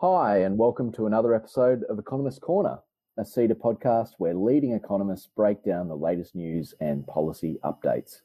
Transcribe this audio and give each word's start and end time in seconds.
Hi, 0.00 0.42
and 0.42 0.56
welcome 0.56 0.92
to 0.92 1.06
another 1.06 1.34
episode 1.34 1.82
of 1.88 1.98
Economist 1.98 2.40
Corner, 2.40 2.78
a 3.16 3.22
CEDA 3.22 3.54
podcast 3.54 4.10
where 4.18 4.32
leading 4.32 4.70
economists 4.70 5.26
break 5.26 5.64
down 5.64 5.88
the 5.88 5.96
latest 5.96 6.36
news 6.36 6.72
and 6.80 7.04
policy 7.08 7.58
updates. 7.64 8.20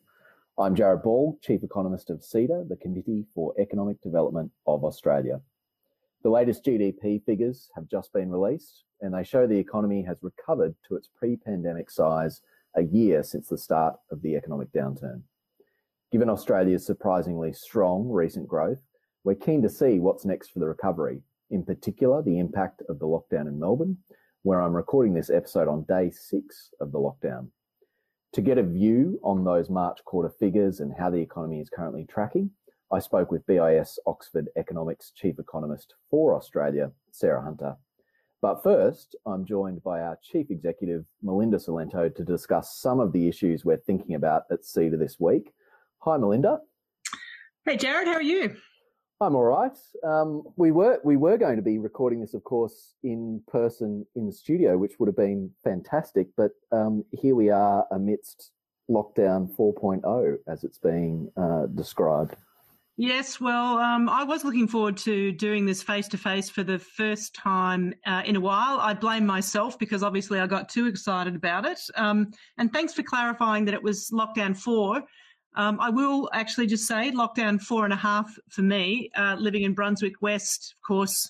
I'm 0.59 0.75
Jarrod 0.75 1.01
Ball, 1.01 1.35
Chief 1.41 1.63
Economist 1.63 2.11
of 2.11 2.19
CEDA, 2.19 2.69
the 2.69 2.75
Committee 2.75 3.25
for 3.33 3.55
Economic 3.57 3.99
Development 4.03 4.51
of 4.67 4.85
Australia. 4.85 5.41
The 6.21 6.29
latest 6.29 6.63
GDP 6.63 7.25
figures 7.25 7.71
have 7.73 7.89
just 7.89 8.13
been 8.13 8.29
released, 8.29 8.83
and 9.01 9.11
they 9.11 9.23
show 9.23 9.47
the 9.47 9.57
economy 9.57 10.03
has 10.03 10.17
recovered 10.21 10.75
to 10.87 10.95
its 10.95 11.09
pre 11.17 11.37
pandemic 11.37 11.89
size 11.89 12.41
a 12.75 12.83
year 12.83 13.23
since 13.23 13.49
the 13.49 13.57
start 13.57 13.95
of 14.11 14.21
the 14.21 14.35
economic 14.35 14.71
downturn. 14.73 15.23
Given 16.11 16.29
Australia's 16.29 16.85
surprisingly 16.85 17.51
strong 17.51 18.09
recent 18.09 18.47
growth, 18.47 18.83
we're 19.23 19.33
keen 19.33 19.63
to 19.63 19.69
see 19.69 19.97
what's 19.97 20.23
next 20.23 20.51
for 20.51 20.59
the 20.59 20.67
recovery 20.67 21.23
in 21.49 21.63
particular 21.63 22.21
the 22.21 22.39
impact 22.39 22.81
of 22.89 22.99
the 22.99 23.05
lockdown 23.05 23.47
in 23.47 23.59
Melbourne, 23.59 23.97
where 24.43 24.61
I'm 24.61 24.73
recording 24.73 25.13
this 25.13 25.29
episode 25.29 25.67
on 25.67 25.85
day 25.87 26.11
six 26.11 26.69
of 26.79 26.91
the 26.91 26.99
lockdown. 26.99 27.47
To 28.33 28.41
get 28.41 28.57
a 28.57 28.63
view 28.63 29.19
on 29.23 29.43
those 29.43 29.69
March 29.69 30.03
quarter 30.05 30.29
figures 30.39 30.79
and 30.79 30.93
how 30.97 31.09
the 31.09 31.21
economy 31.21 31.59
is 31.59 31.69
currently 31.69 32.05
tracking, 32.09 32.49
I 32.91 32.99
spoke 32.99 33.31
with 33.31 33.45
BIS 33.45 33.99
Oxford 34.05 34.49
Economics 34.57 35.11
Chief 35.15 35.39
Economist 35.39 35.93
for 36.09 36.35
Australia, 36.35 36.91
Sarah 37.11 37.41
Hunter. 37.41 37.75
But 38.41 38.61
first, 38.61 39.15
I'm 39.25 39.45
joined 39.45 39.81
by 39.83 40.01
our 40.01 40.19
Chief 40.21 40.47
Executive, 40.49 41.05
Melinda 41.21 41.57
Cilento, 41.57 42.13
to 42.13 42.23
discuss 42.23 42.77
some 42.77 42.99
of 42.99 43.13
the 43.13 43.27
issues 43.27 43.63
we're 43.63 43.77
thinking 43.77 44.15
about 44.15 44.43
at 44.51 44.63
CEDA 44.63 44.99
this 44.99 45.17
week. 45.19 45.53
Hi, 45.99 46.17
Melinda. 46.17 46.59
Hey, 47.65 47.77
Jarrod, 47.77 48.05
how 48.05 48.15
are 48.15 48.21
you? 48.21 48.57
I'm 49.23 49.35
all 49.35 49.43
right. 49.43 49.77
Um, 50.03 50.43
we 50.57 50.71
were 50.71 50.99
we 51.03 51.15
were 51.15 51.37
going 51.37 51.55
to 51.55 51.61
be 51.61 51.79
recording 51.79 52.19
this, 52.19 52.33
of 52.33 52.43
course, 52.43 52.95
in 53.03 53.41
person 53.47 54.05
in 54.15 54.25
the 54.25 54.33
studio, 54.33 54.77
which 54.77 54.99
would 54.99 55.07
have 55.07 55.15
been 55.15 55.49
fantastic. 55.63 56.27
But 56.35 56.51
um, 56.71 57.05
here 57.11 57.33
we 57.33 57.49
are 57.49 57.87
amidst 57.91 58.51
lockdown 58.91 59.49
4.0, 59.55 60.37
as 60.47 60.65
it's 60.65 60.77
being 60.77 61.31
uh, 61.37 61.67
described. 61.67 62.35
Yes, 62.95 63.41
well, 63.41 63.79
um, 63.79 64.07
I 64.07 64.23
was 64.23 64.43
looking 64.43 64.67
forward 64.67 64.97
to 64.97 65.31
doing 65.31 65.65
this 65.65 65.81
face 65.81 66.07
to 66.09 66.17
face 66.17 66.49
for 66.49 66.63
the 66.63 66.77
first 66.77 67.33
time 67.33 67.95
uh, 68.05 68.21
in 68.23 68.35
a 68.35 68.39
while. 68.39 68.79
I 68.79 68.93
blame 68.93 69.25
myself 69.25 69.79
because 69.79 70.03
obviously 70.03 70.39
I 70.39 70.45
got 70.45 70.69
too 70.69 70.85
excited 70.85 71.35
about 71.35 71.65
it. 71.65 71.79
Um, 71.95 72.31
and 72.59 72.71
thanks 72.71 72.93
for 72.93 73.01
clarifying 73.01 73.65
that 73.65 73.73
it 73.73 73.81
was 73.81 74.11
lockdown 74.11 74.55
four. 74.55 75.01
Um, 75.55 75.79
I 75.79 75.89
will 75.89 76.29
actually 76.33 76.67
just 76.67 76.87
say 76.87 77.11
lockdown 77.11 77.61
four 77.61 77.83
and 77.83 77.93
a 77.93 77.97
half 77.97 78.37
for 78.49 78.63
me, 78.63 79.11
uh, 79.15 79.35
living 79.39 79.63
in 79.63 79.73
Brunswick 79.73 80.21
West. 80.21 80.75
Of 80.77 80.87
course, 80.87 81.29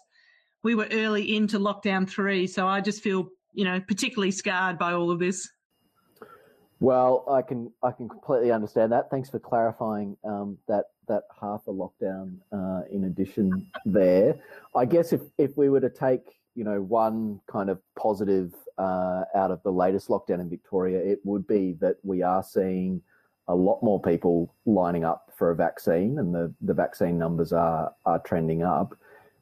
we 0.63 0.75
were 0.75 0.88
early 0.91 1.35
into 1.35 1.59
lockdown 1.59 2.09
three, 2.09 2.47
so 2.47 2.67
I 2.67 2.79
just 2.79 3.01
feel, 3.01 3.27
you 3.53 3.66
know, 3.66 3.81
particularly 3.81 4.31
scarred 4.31 4.79
by 4.79 4.94
all 4.94 5.11
of 5.11 5.19
this. 5.19 5.49
Well, 6.79 7.25
I 7.29 7.41
can 7.41 7.71
I 7.81 7.91
can 7.91 8.09
completely 8.09 8.51
understand 8.51 8.91
that. 8.91 9.09
Thanks 9.09 9.29
for 9.29 9.39
clarifying 9.39 10.17
um, 10.23 10.57
that 10.67 10.85
that 11.07 11.23
half 11.39 11.61
a 11.67 11.71
lockdown 11.71 12.38
uh, 12.51 12.81
in 12.91 13.05
addition 13.05 13.67
there. 13.85 14.35
I 14.75 14.85
guess 14.85 15.13
if 15.13 15.21
if 15.38 15.57
we 15.57 15.69
were 15.69 15.81
to 15.81 15.89
take 15.89 16.39
you 16.55 16.63
know 16.63 16.81
one 16.81 17.41
kind 17.47 17.69
of 17.69 17.79
positive 17.97 18.53
uh, 18.77 19.23
out 19.35 19.51
of 19.51 19.61
the 19.63 19.71
latest 19.71 20.07
lockdown 20.09 20.39
in 20.39 20.49
Victoria, 20.49 20.99
it 20.99 21.19
would 21.23 21.47
be 21.47 21.73
that 21.79 21.97
we 22.03 22.21
are 22.21 22.44
seeing 22.44 23.01
a 23.47 23.55
lot 23.55 23.83
more 23.83 24.02
people 24.02 24.53
lining 24.66 25.03
up 25.03 25.31
for 25.38 25.52
a 25.52 25.55
vaccine, 25.55 26.19
and 26.19 26.33
the, 26.33 26.53
the 26.61 26.73
vaccine 26.73 27.17
numbers 27.17 27.52
are, 27.52 27.94
are 28.05 28.19
trending 28.19 28.63
up. 28.63 28.97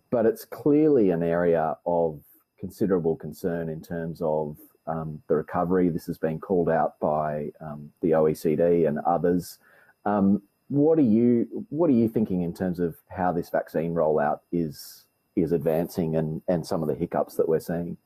But 0.10 0.26
it's 0.26 0.46
clearly 0.46 1.12
an 1.12 1.24
area 1.24 1.78
of 1.86 2.20
considerable 2.60 3.16
concern 3.16 3.70
in 3.70 3.82
terms 3.82 4.22
of 4.22 4.58
um, 4.88 5.22
the 5.28 5.36
recovery. 5.36 5.90
This 5.90 6.06
has 6.08 6.18
been 6.18 6.40
called 6.40 6.70
out 6.70 7.00
by 7.00 7.52
um, 7.62 7.92
the 8.02 8.12
OECD 8.12 8.88
and 8.88 9.00
others. 9.00 9.60
Um, 10.06 10.42
what 10.68 10.98
are 10.98 11.04
you 11.04 11.66
What 11.70 11.90
are 11.90 11.94
you 11.94 12.08
thinking 12.08 12.42
in 12.42 12.54
terms 12.54 12.80
of 12.80 12.96
how 13.10 13.32
this 13.32 13.50
vaccine 13.50 13.94
rollout 13.94 14.40
is 14.52 15.06
is 15.36 15.52
advancing 15.52 16.16
and 16.16 16.42
and 16.48 16.66
some 16.66 16.82
of 16.82 16.88
the 16.88 16.96
hiccups 16.96 17.36
that 17.36 17.48
we're 17.48 17.60
seeing? 17.60 17.98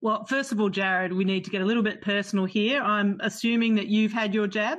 Well, 0.00 0.24
first 0.26 0.52
of 0.52 0.60
all, 0.60 0.70
Jarrod, 0.70 1.12
we 1.12 1.24
need 1.24 1.44
to 1.44 1.50
get 1.50 1.60
a 1.62 1.64
little 1.64 1.82
bit 1.82 2.00
personal 2.02 2.44
here. 2.44 2.80
I'm 2.80 3.18
assuming 3.20 3.74
that 3.76 3.88
you've 3.88 4.12
had 4.12 4.32
your 4.32 4.46
jab. 4.46 4.78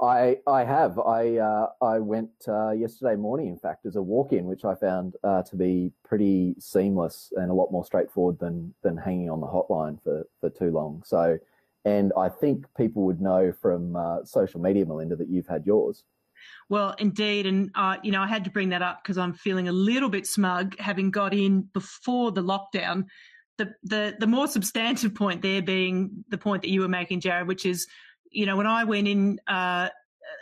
I 0.00 0.38
I 0.46 0.64
have. 0.64 0.98
I 0.98 1.36
uh, 1.36 1.68
I 1.80 1.98
went 1.98 2.30
uh, 2.48 2.72
yesterday 2.72 3.14
morning, 3.16 3.48
in 3.48 3.58
fact, 3.58 3.86
as 3.86 3.96
a 3.96 4.02
walk-in, 4.02 4.44
which 4.44 4.64
I 4.64 4.74
found 4.74 5.14
uh, 5.22 5.42
to 5.44 5.56
be 5.56 5.92
pretty 6.04 6.56
seamless 6.58 7.32
and 7.36 7.50
a 7.50 7.54
lot 7.54 7.70
more 7.70 7.84
straightforward 7.84 8.38
than 8.40 8.74
than 8.82 8.96
hanging 8.96 9.30
on 9.30 9.40
the 9.40 9.46
hotline 9.46 10.02
for 10.02 10.26
for 10.40 10.50
too 10.50 10.70
long. 10.70 11.02
So, 11.04 11.38
and 11.84 12.12
I 12.18 12.28
think 12.28 12.66
people 12.76 13.04
would 13.04 13.20
know 13.20 13.52
from 13.52 13.94
uh, 13.94 14.24
social 14.24 14.60
media, 14.60 14.84
Melinda, 14.84 15.16
that 15.16 15.28
you've 15.28 15.46
had 15.46 15.64
yours. 15.64 16.02
Well, 16.68 16.94
indeed, 16.98 17.46
and 17.46 17.70
uh, 17.76 17.96
you 18.02 18.10
know, 18.10 18.20
I 18.20 18.26
had 18.26 18.44
to 18.44 18.50
bring 18.50 18.70
that 18.70 18.82
up 18.82 19.02
because 19.02 19.16
I'm 19.16 19.32
feeling 19.32 19.68
a 19.68 19.72
little 19.72 20.08
bit 20.08 20.26
smug, 20.26 20.76
having 20.80 21.12
got 21.12 21.32
in 21.32 21.62
before 21.72 22.32
the 22.32 22.42
lockdown. 22.42 23.04
The 23.58 23.72
the 23.84 24.16
the 24.18 24.26
more 24.26 24.48
substantive 24.48 25.14
point 25.14 25.40
there 25.42 25.62
being 25.62 26.24
the 26.28 26.38
point 26.38 26.62
that 26.62 26.70
you 26.70 26.80
were 26.80 26.88
making, 26.88 27.20
Jarrod, 27.20 27.46
which 27.46 27.64
is 27.64 27.86
you 28.34 28.46
know, 28.46 28.56
when 28.56 28.66
I 28.66 28.84
went 28.84 29.08
in 29.08 29.40
uh, 29.46 29.88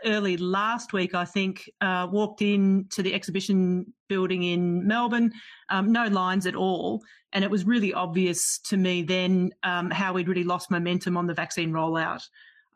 early 0.05 0.37
last 0.37 0.93
week, 0.93 1.15
I 1.15 1.25
think, 1.25 1.71
uh, 1.81 2.09
walked 2.11 2.43
in 2.43 2.87
to 2.91 3.03
the 3.03 3.15
exhibition 3.15 3.93
building 4.09 4.43
in 4.43 4.87
Melbourne, 4.87 5.33
um, 5.69 5.93
no 5.93 6.07
lines 6.07 6.47
at 6.47 6.55
all. 6.55 7.03
And 7.33 7.45
it 7.45 7.51
was 7.51 7.65
really 7.65 7.93
obvious 7.93 8.59
to 8.65 8.77
me 8.77 9.03
then 9.03 9.53
um, 9.63 9.91
how 9.91 10.13
we'd 10.13 10.29
really 10.29 10.45
lost 10.45 10.71
momentum 10.71 11.17
on 11.17 11.27
the 11.27 11.35
vaccine 11.35 11.71
rollout. 11.71 12.23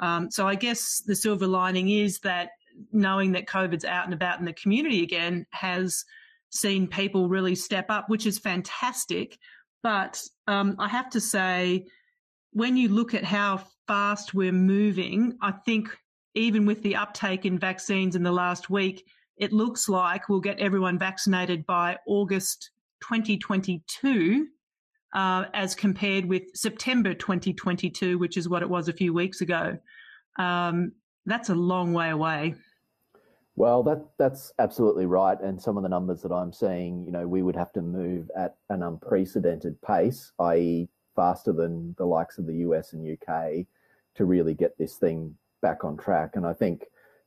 Um, 0.00 0.30
so 0.30 0.46
I 0.46 0.54
guess 0.54 1.02
the 1.06 1.16
silver 1.16 1.46
lining 1.46 1.90
is 1.90 2.18
that 2.20 2.50
knowing 2.92 3.32
that 3.32 3.46
COVID's 3.46 3.84
out 3.84 4.04
and 4.04 4.14
about 4.14 4.38
in 4.38 4.44
the 4.44 4.52
community 4.52 5.02
again 5.02 5.46
has 5.52 6.04
seen 6.50 6.86
people 6.86 7.28
really 7.28 7.54
step 7.54 7.86
up, 7.88 8.08
which 8.08 8.26
is 8.26 8.38
fantastic. 8.38 9.38
But 9.82 10.22
um, 10.46 10.76
I 10.78 10.88
have 10.88 11.10
to 11.10 11.20
say, 11.20 11.86
when 12.52 12.76
you 12.76 12.88
look 12.88 13.14
at 13.14 13.24
how 13.24 13.62
fast 13.86 14.34
we're 14.34 14.52
moving, 14.52 15.36
I 15.42 15.52
think 15.52 15.96
even 16.34 16.66
with 16.66 16.82
the 16.82 16.96
uptake 16.96 17.46
in 17.46 17.58
vaccines 17.58 18.16
in 18.16 18.22
the 18.22 18.32
last 18.32 18.70
week, 18.70 19.06
it 19.36 19.52
looks 19.52 19.88
like 19.88 20.28
we'll 20.28 20.40
get 20.40 20.58
everyone 20.58 20.98
vaccinated 20.98 21.66
by 21.66 21.98
August 22.06 22.70
2022, 23.02 24.46
uh, 25.14 25.44
as 25.54 25.74
compared 25.74 26.26
with 26.26 26.42
September 26.54 27.14
2022, 27.14 28.18
which 28.18 28.36
is 28.36 28.48
what 28.48 28.62
it 28.62 28.68
was 28.68 28.88
a 28.88 28.92
few 28.92 29.12
weeks 29.12 29.40
ago. 29.40 29.78
Um, 30.38 30.92
that's 31.26 31.48
a 31.48 31.54
long 31.54 31.92
way 31.92 32.10
away. 32.10 32.54
Well, 33.56 33.82
that 33.84 34.04
that's 34.18 34.52
absolutely 34.58 35.06
right. 35.06 35.40
And 35.40 35.60
some 35.60 35.78
of 35.78 35.82
the 35.82 35.88
numbers 35.88 36.20
that 36.22 36.32
I'm 36.32 36.52
seeing, 36.52 37.02
you 37.04 37.10
know, 37.10 37.26
we 37.26 37.42
would 37.42 37.56
have 37.56 37.72
to 37.72 37.82
move 37.82 38.30
at 38.36 38.56
an 38.68 38.82
unprecedented 38.82 39.80
pace, 39.80 40.32
i.e., 40.40 40.88
faster 41.16 41.52
than 41.52 41.94
the 41.98 42.04
likes 42.04 42.38
of 42.38 42.46
the 42.46 42.56
US 42.56 42.92
and 42.92 43.18
UK, 43.18 43.66
to 44.14 44.24
really 44.24 44.54
get 44.54 44.78
this 44.78 44.96
thing 44.96 45.34
back 45.62 45.84
on 45.84 45.96
track. 45.96 46.36
And 46.36 46.46
I 46.46 46.52
think, 46.52 46.84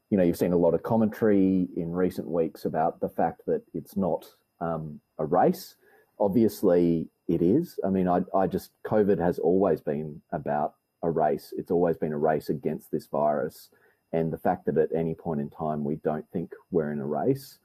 you 0.10 0.18
know, 0.18 0.24
you've 0.24 0.38
seen 0.38 0.54
a 0.54 0.58
lot 0.58 0.74
of 0.74 0.84
commentary 0.84 1.68
in 1.76 1.92
recent 1.92 2.28
weeks 2.28 2.66
about 2.66 3.00
the 3.00 3.10
fact 3.10 3.42
that 3.48 3.62
it's 3.74 3.98
not 3.98 4.26
um, 4.62 5.00
a 5.18 5.26
race. 5.26 5.76
Obviously, 6.20 7.10
it 7.28 7.42
is. 7.42 7.80
I 7.86 7.90
mean, 7.90 8.08
I, 8.08 8.22
I 8.36 8.48
just, 8.48 8.72
COVID 8.86 9.20
has 9.20 9.40
always 9.40 9.82
been 9.82 10.22
about 10.32 10.76
a 11.04 11.10
race. 11.10 11.54
It's 11.58 11.72
always 11.72 11.98
been 11.98 12.14
a 12.14 12.18
race 12.18 12.50
against 12.50 12.92
this 12.92 13.08
virus. 13.08 13.70
And 14.12 14.34
the 14.34 14.38
fact 14.38 14.66
that 14.66 14.78
at 14.78 14.90
any 14.96 15.14
point 15.14 15.40
in 15.40 15.50
time 15.50 15.84
we 15.84 15.96
don't 15.98 16.26
think 16.32 16.52
we're 16.72 16.92
in 16.92 17.00
a 17.00 17.06
race 17.06 17.60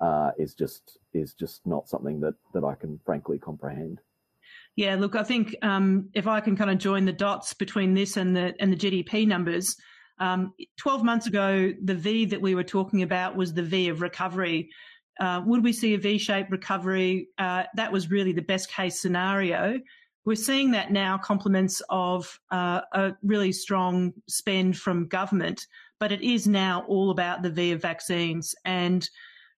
uh, 0.00 0.30
is 0.38 0.54
just 0.54 0.98
is 1.12 1.34
just 1.34 1.66
not 1.66 1.88
something 1.88 2.20
that 2.20 2.34
that 2.54 2.64
I 2.64 2.74
can 2.74 3.00
frankly 3.04 3.38
comprehend. 3.38 4.00
Yeah, 4.78 4.94
look, 4.94 5.16
I 5.16 5.24
think 5.24 5.56
um, 5.62 6.08
if 6.14 6.28
I 6.28 6.38
can 6.38 6.56
kind 6.56 6.70
of 6.70 6.78
join 6.78 7.04
the 7.04 7.12
dots 7.12 7.52
between 7.52 7.94
this 7.94 8.16
and 8.16 8.36
the 8.36 8.54
and 8.60 8.72
the 8.72 8.76
GDP 8.76 9.26
numbers, 9.26 9.74
um, 10.20 10.54
12 10.76 11.02
months 11.02 11.26
ago, 11.26 11.72
the 11.82 11.96
V 11.96 12.26
that 12.26 12.40
we 12.40 12.54
were 12.54 12.62
talking 12.62 13.02
about 13.02 13.34
was 13.34 13.52
the 13.52 13.64
V 13.64 13.88
of 13.88 14.02
recovery. 14.02 14.68
Uh, 15.18 15.42
would 15.44 15.64
we 15.64 15.72
see 15.72 15.94
a 15.94 15.98
V-shaped 15.98 16.52
recovery? 16.52 17.26
Uh, 17.38 17.64
that 17.74 17.90
was 17.90 18.08
really 18.08 18.30
the 18.30 18.40
best 18.40 18.70
case 18.70 19.02
scenario. 19.02 19.80
We're 20.24 20.36
seeing 20.36 20.70
that 20.70 20.92
now 20.92 21.18
compliments 21.18 21.82
of 21.90 22.38
uh, 22.52 22.82
a 22.92 23.14
really 23.24 23.50
strong 23.50 24.12
spend 24.28 24.78
from 24.78 25.08
government, 25.08 25.66
but 25.98 26.12
it 26.12 26.22
is 26.22 26.46
now 26.46 26.84
all 26.86 27.10
about 27.10 27.42
the 27.42 27.50
V 27.50 27.72
of 27.72 27.82
vaccines. 27.82 28.54
And, 28.64 29.10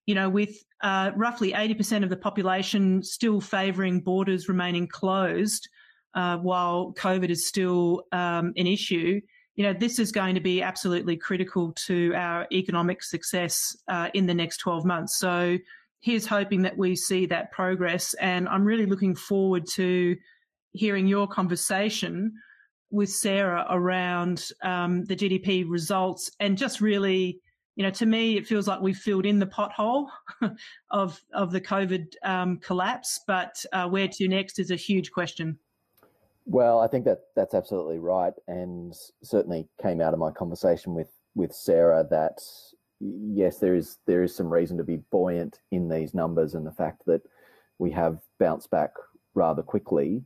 you 0.07 0.15
know, 0.15 0.29
with 0.29 0.65
uh, 0.83 1.13
roughly 1.15 1.53
80% 1.53 2.03
of 2.03 2.11
the 2.11 2.17
population 2.17 3.03
still 3.03 3.41
favouring 3.41 4.01
borders 4.01 4.49
remaining 4.49 4.89
closed 4.89 5.69
uh, 6.15 6.39
while 6.39 6.93
COVID 6.95 7.31
is 7.31 7.47
still 7.47 8.05
um, 8.13 8.53
an 8.57 8.67
issue. 8.67 9.21
You 9.57 9.65
know, 9.65 9.73
this 9.73 9.99
is 9.99 10.11
going 10.11 10.35
to 10.35 10.41
be 10.41 10.63
absolutely 10.63 11.17
critical 11.17 11.73
to 11.87 12.15
our 12.15 12.47
economic 12.51 13.03
success 13.03 13.77
uh, 13.89 14.09
in 14.15 14.27
the 14.27 14.35
next 14.35 14.59
12 14.59 14.85
months. 14.85 15.19
So, 15.19 15.59
here's 16.01 16.27
hoping 16.27 16.63
that 16.63 16.79
we 16.79 16.97
see 16.97 17.27
that 17.27 17.53
progress. 17.53 18.15
And 18.15 18.49
I'm 18.49 18.65
really 18.65 18.87
looking 18.87 19.15
forward 19.15 19.67
to 19.73 20.17
hearing 20.73 21.07
your 21.07 21.29
conversation 21.29 22.33
with 22.91 23.11
Sarah 23.11 23.67
around 23.71 24.49
um, 24.63 25.05
the 25.05 25.17
GDP 25.17 25.65
results 25.69 26.31
and 26.41 26.57
just 26.57 26.81
really, 26.81 27.41
you 27.81 27.87
know, 27.87 27.91
to 27.93 28.05
me, 28.05 28.37
it 28.37 28.47
feels 28.47 28.69
like 28.69 28.83
we've 28.83 28.99
filled 28.99 29.25
in 29.25 29.39
the 29.39 29.47
pothole 29.47 30.09
of 30.91 31.19
of 31.33 31.51
the 31.51 31.63
COVID 31.63 32.13
um, 32.23 32.59
collapse, 32.59 33.21
but 33.27 33.65
uh, 33.73 33.89
where 33.89 34.07
to 34.07 34.29
next 34.29 34.59
is 34.59 34.71
a 34.71 34.77
huge 34.77 35.11
question. 35.11 35.59
Well, 36.45 36.81
I 36.81 36.89
think 36.89 37.07
that 37.07 37.21
that's 37.35 37.55
absolutely 37.55 37.99
right, 37.99 38.35
and 38.47 38.95
certainly 39.23 39.67
came 39.81 40.03
out 40.03 40.13
of 40.13 40.21
my 40.21 40.31
conversation 40.31 40.95
with 40.95 41.09
with 41.35 41.55
Sarah 41.55 42.07
that 42.11 42.43
yes, 43.01 43.57
there 43.61 43.75
is 43.75 43.97
there 44.07 44.23
is 44.23 44.37
some 44.37 44.53
reason 44.53 44.77
to 44.77 44.85
be 44.85 44.99
buoyant 45.11 45.61
in 45.71 45.89
these 45.89 46.13
numbers 46.13 46.55
and 46.55 46.67
the 46.67 46.73
fact 46.73 47.07
that 47.07 47.23
we 47.79 47.91
have 47.93 48.21
bounced 48.39 48.71
back 48.71 48.91
rather 49.33 49.63
quickly. 49.63 50.23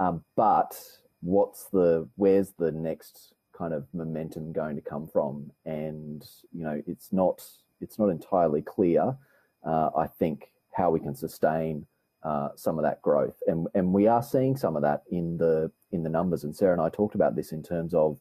Um, 0.00 0.24
but 0.34 0.76
what's 1.20 1.66
the 1.72 2.08
where's 2.16 2.50
the 2.58 2.72
next 2.72 3.32
kind 3.56 3.72
of 3.72 3.86
momentum 3.92 4.52
going 4.52 4.76
to 4.76 4.82
come 4.82 5.06
from? 5.06 5.50
And 5.64 6.26
you 6.52 6.64
know, 6.64 6.82
it's 6.86 7.12
not 7.12 7.42
it's 7.80 7.98
not 7.98 8.08
entirely 8.08 8.62
clear. 8.62 9.16
Uh, 9.64 9.90
I 9.96 10.06
think 10.06 10.52
how 10.72 10.90
we 10.90 11.00
can 11.00 11.14
sustain 11.14 11.86
uh, 12.22 12.48
some 12.56 12.78
of 12.78 12.84
that 12.84 13.02
growth, 13.02 13.36
and 13.46 13.66
and 13.74 13.92
we 13.92 14.06
are 14.06 14.22
seeing 14.22 14.56
some 14.56 14.76
of 14.76 14.82
that 14.82 15.02
in 15.10 15.36
the 15.36 15.70
in 15.92 16.02
the 16.02 16.10
numbers. 16.10 16.44
And 16.44 16.54
Sarah 16.54 16.72
and 16.72 16.82
I 16.82 16.88
talked 16.88 17.14
about 17.14 17.36
this 17.36 17.52
in 17.52 17.62
terms 17.62 17.94
of 17.94 18.18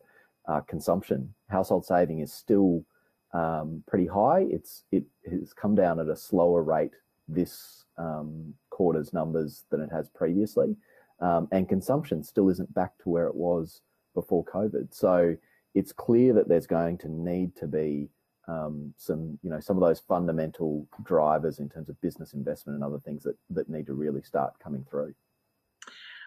uh, 0.47 0.61
consumption. 0.61 1.33
Household 1.49 1.85
saving 1.85 2.19
is 2.19 2.31
still 2.31 2.85
um, 3.33 3.83
pretty 3.87 4.07
high. 4.07 4.45
It's 4.49 4.83
it 4.91 5.03
has 5.29 5.53
come 5.53 5.75
down 5.75 5.99
at 5.99 6.07
a 6.07 6.15
slower 6.15 6.63
rate 6.63 6.93
this 7.27 7.85
um, 7.97 8.53
quarter's 8.69 9.11
numbers 9.13 9.65
than 9.71 9.81
it 9.81 9.89
has 9.91 10.09
previously, 10.09 10.75
um, 11.19 11.47
and 11.51 11.67
consumption 11.67 12.23
still 12.23 12.49
isn't 12.49 12.73
back 12.73 12.97
to 12.99 13.09
where 13.09 13.27
it 13.27 13.35
was 13.35 13.81
before 14.15 14.43
COVID. 14.45 14.93
So 14.93 15.35
it's 15.75 15.91
clear 15.91 16.33
that 16.33 16.47
there's 16.47 16.65
going 16.65 16.97
to 16.99 17.09
need 17.09 17.55
to 17.57 17.67
be 17.67 18.09
um, 18.47 18.93
some, 18.97 19.37
you 19.43 19.49
know, 19.49 19.59
some 19.59 19.77
of 19.77 19.81
those 19.81 19.99
fundamental 19.99 20.87
drivers 21.03 21.59
in 21.59 21.69
terms 21.69 21.89
of 21.89 21.99
business 22.01 22.33
investment 22.33 22.75
and 22.75 22.83
other 22.83 22.99
things 22.99 23.23
that 23.23 23.35
that 23.51 23.69
need 23.69 23.85
to 23.87 23.93
really 23.93 24.21
start 24.21 24.53
coming 24.59 24.85
through. 24.89 25.13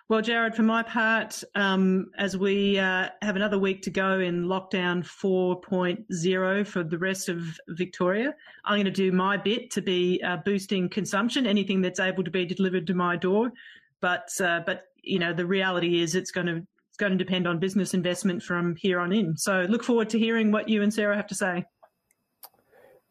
Well, 0.09 0.23
Jarrod, 0.23 0.55
for 0.55 0.63
my 0.63 0.83
part, 0.83 1.45
um, 1.55 2.11
as 2.17 2.35
we 2.35 2.79
uh, 2.79 3.11
have 3.21 3.37
another 3.37 3.59
week 3.59 3.83
to 3.83 3.91
go 3.91 4.21
in 4.21 4.47
lockdown 4.47 5.05
4.0 5.05 6.67
for 6.67 6.83
the 6.83 6.97
rest 6.97 7.29
of 7.29 7.61
Victoria, 7.69 8.35
I'm 8.65 8.77
going 8.77 8.87
to 8.87 8.91
do 8.91 9.13
my 9.13 9.37
bit 9.37 9.71
to 9.73 9.83
be 9.83 10.19
uh, 10.25 10.39
boosting 10.39 10.89
consumption, 10.89 11.47
anything 11.47 11.83
that's 11.83 12.01
able 12.01 12.25
to 12.25 12.31
be 12.31 12.47
delivered 12.47 12.87
to 12.87 12.95
my 12.95 13.17
door. 13.17 13.53
But, 14.01 14.31
uh, 14.41 14.63
but 14.65 14.85
you 15.03 15.19
know, 15.19 15.35
the 15.35 15.45
reality 15.45 16.01
is 16.01 16.15
it's 16.15 16.31
going 16.31 16.47
to 16.47 16.67
going 16.99 17.13
to 17.13 17.19
depend 17.19 17.47
on 17.47 17.59
business 17.59 17.95
investment 17.95 18.43
from 18.43 18.77
here 18.77 19.01
on 19.01 19.13
in. 19.13 19.37
So 19.37 19.67
look 19.69 19.83
forward 19.83 20.11
to 20.11 20.19
hearing 20.19 20.53
what 20.53 20.69
you 20.69 20.83
and 20.83 20.93
Sarah 20.93 21.17
have 21.17 21.27
to 21.29 21.35
say. 21.35 21.65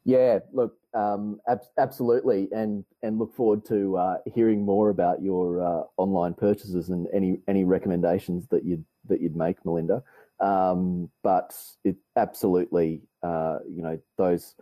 Yeah, 0.05 0.39
look, 0.53 0.75
um, 0.93 1.41
ab- 1.49 1.65
absolutely, 1.77 2.47
and 2.53 2.85
and 3.03 3.19
look 3.19 3.35
forward 3.35 3.65
to 3.65 3.97
uh, 3.97 4.17
hearing 4.33 4.63
more 4.63 4.89
about 4.89 5.21
your 5.21 5.61
uh, 5.61 5.83
online 5.97 6.33
purchases 6.33 6.89
and 6.89 7.07
any 7.13 7.41
any 7.47 7.65
recommendations 7.65 8.47
that 8.47 8.63
you'd 8.63 8.85
that 9.09 9.19
you'd 9.19 9.35
make, 9.35 9.57
Melinda. 9.65 10.01
Um, 10.39 11.09
but 11.23 11.53
it 11.83 11.97
absolutely, 12.15 13.01
uh, 13.21 13.59
you 13.67 13.81
know, 13.81 13.99
those 14.17 14.55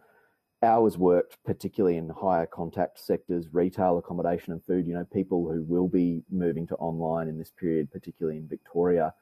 hours 0.64 0.98
worked, 0.98 1.38
particularly 1.46 1.98
in 1.98 2.10
higher 2.10 2.46
contact 2.46 3.00
sectors, 3.00 3.48
retail, 3.54 3.98
accommodation, 3.98 4.54
and 4.54 4.64
food. 4.64 4.88
You 4.88 4.96
know, 4.96 5.06
people 5.06 5.50
who 5.52 5.64
will 5.64 5.88
be 5.88 6.24
moving 6.30 6.66
to 6.68 6.76
online 6.76 7.28
in 7.28 7.38
this 7.38 7.52
period, 7.52 7.92
particularly 7.92 8.38
in 8.38 8.48
Victoria, 8.48 9.14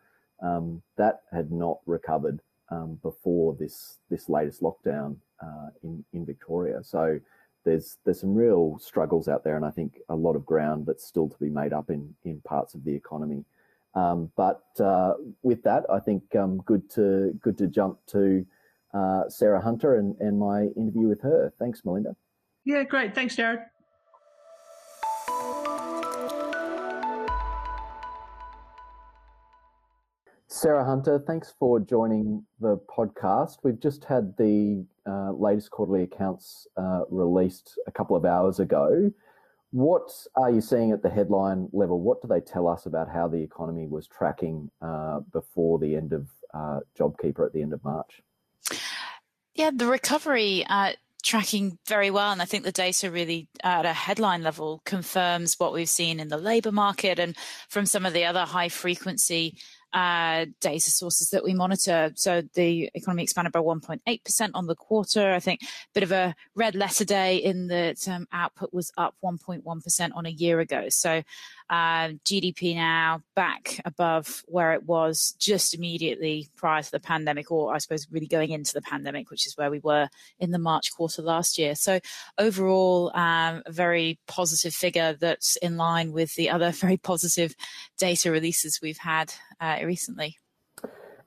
um, 0.41 0.81
that 0.97 1.21
had 1.31 1.51
not 1.51 1.79
recovered 1.85 2.39
um, 2.69 2.99
before 3.01 3.55
this 3.59 3.99
this 4.09 4.29
latest 4.29 4.61
lockdown 4.61 5.17
uh, 5.41 5.69
in 5.83 6.03
in 6.13 6.25
Victoria. 6.25 6.83
So 6.83 7.19
there's 7.65 7.97
there's 8.03 8.19
some 8.19 8.35
real 8.35 8.77
struggles 8.79 9.27
out 9.27 9.43
there, 9.43 9.55
and 9.55 9.65
I 9.65 9.71
think 9.71 9.99
a 10.09 10.15
lot 10.15 10.35
of 10.35 10.45
ground 10.45 10.85
that's 10.85 11.05
still 11.05 11.29
to 11.29 11.37
be 11.37 11.49
made 11.49 11.73
up 11.73 11.89
in 11.89 12.15
in 12.23 12.41
parts 12.41 12.73
of 12.73 12.83
the 12.83 12.93
economy. 12.93 13.45
Um, 13.95 14.31
but 14.35 14.63
uh, 14.79 15.13
with 15.43 15.63
that, 15.63 15.85
I 15.89 15.99
think 15.99 16.35
um, 16.35 16.57
good 16.65 16.89
to 16.91 17.37
good 17.41 17.57
to 17.59 17.67
jump 17.67 17.99
to 18.07 18.45
uh, 18.93 19.29
Sarah 19.29 19.61
Hunter 19.61 19.95
and, 19.95 20.15
and 20.19 20.39
my 20.39 20.63
interview 20.77 21.07
with 21.07 21.21
her. 21.21 21.53
Thanks, 21.59 21.81
Melinda. 21.83 22.15
Yeah, 22.65 22.83
great. 22.83 23.15
Thanks, 23.15 23.35
Jarrod. 23.35 23.65
Sarah 30.47 30.85
Hunter, 30.85 31.19
thanks 31.19 31.53
for 31.59 31.79
joining 31.79 32.45
the 32.61 32.77
podcast. 32.77 33.57
We've 33.63 33.79
just 33.79 34.05
had 34.05 34.37
the 34.37 34.85
uh, 35.05 35.31
latest 35.31 35.71
quarterly 35.71 36.03
accounts 36.03 36.67
uh, 36.77 37.01
released 37.09 37.77
a 37.87 37.91
couple 37.91 38.15
of 38.15 38.23
hours 38.23 38.59
ago. 38.59 39.11
What 39.71 40.11
are 40.35 40.51
you 40.51 40.61
seeing 40.61 40.91
at 40.91 41.01
the 41.01 41.09
headline 41.09 41.67
level? 41.73 41.99
What 41.99 42.21
do 42.21 42.27
they 42.27 42.39
tell 42.39 42.67
us 42.67 42.85
about 42.85 43.09
how 43.09 43.27
the 43.27 43.41
economy 43.41 43.87
was 43.87 44.07
tracking 44.07 44.69
uh, 44.81 45.21
before 45.31 45.79
the 45.79 45.95
end 45.95 46.13
of 46.13 46.27
uh, 46.53 46.81
JobKeeper 46.97 47.45
at 47.45 47.51
the 47.51 47.61
end 47.63 47.73
of 47.73 47.83
March? 47.83 48.21
Yeah, 49.55 49.71
the 49.73 49.87
recovery 49.87 50.65
uh, 50.67 50.93
tracking 51.23 51.77
very 51.87 52.11
well. 52.11 52.31
And 52.31 52.41
I 52.41 52.45
think 52.45 52.63
the 52.63 52.71
data 52.71 53.11
really 53.11 53.47
at 53.63 53.85
a 53.85 53.93
headline 53.93 54.43
level 54.43 54.81
confirms 54.85 55.59
what 55.59 55.73
we've 55.73 55.89
seen 55.89 56.19
in 56.19 56.27
the 56.27 56.37
labour 56.37 56.71
market 56.71 57.19
and 57.19 57.35
from 57.69 57.85
some 57.85 58.05
of 58.05 58.13
the 58.13 58.25
other 58.25 58.41
high 58.41 58.69
frequency 58.69 59.57
uh, 59.93 60.45
data 60.59 60.89
sources 60.89 61.29
that 61.29 61.43
we 61.43 61.53
monitor. 61.53 62.11
So 62.15 62.41
the 62.55 62.89
economy 62.93 63.23
expanded 63.23 63.53
by 63.53 63.59
1.8% 63.59 64.51
on 64.53 64.65
the 64.65 64.75
quarter. 64.75 65.33
I 65.33 65.39
think 65.39 65.61
a 65.61 65.67
bit 65.93 66.03
of 66.03 66.11
a 66.11 66.35
red 66.55 66.75
letter 66.75 67.05
day 67.05 67.37
in 67.37 67.67
that 67.67 68.07
um, 68.07 68.27
output 68.31 68.73
was 68.73 68.91
up 68.97 69.15
1.1% 69.23 70.11
on 70.15 70.25
a 70.25 70.29
year 70.29 70.59
ago. 70.59 70.89
So 70.89 71.21
uh, 71.69 72.09
GDP 72.25 72.75
now 72.75 73.21
back 73.35 73.79
above 73.85 74.43
where 74.47 74.73
it 74.73 74.83
was 74.83 75.35
just 75.39 75.73
immediately 75.73 76.49
prior 76.55 76.81
to 76.81 76.91
the 76.91 76.99
pandemic, 76.99 77.51
or 77.51 77.73
I 77.73 77.77
suppose 77.77 78.07
really 78.11 78.27
going 78.27 78.51
into 78.51 78.73
the 78.73 78.81
pandemic, 78.81 79.29
which 79.29 79.47
is 79.47 79.57
where 79.57 79.71
we 79.71 79.79
were 79.79 80.09
in 80.39 80.51
the 80.51 80.59
March 80.59 80.91
quarter 80.91 81.21
last 81.21 81.57
year. 81.57 81.75
So 81.75 81.99
overall, 82.37 83.11
um, 83.15 83.63
a 83.65 83.71
very 83.71 84.19
positive 84.27 84.73
figure 84.73 85.13
that's 85.13 85.55
in 85.57 85.77
line 85.77 86.11
with 86.11 86.35
the 86.35 86.49
other 86.49 86.71
very 86.83 86.97
positive 86.97 87.55
data 87.97 88.31
releases 88.31 88.79
we've 88.81 88.97
had 88.97 89.33
uh, 89.63 89.85
recently. 89.85 90.37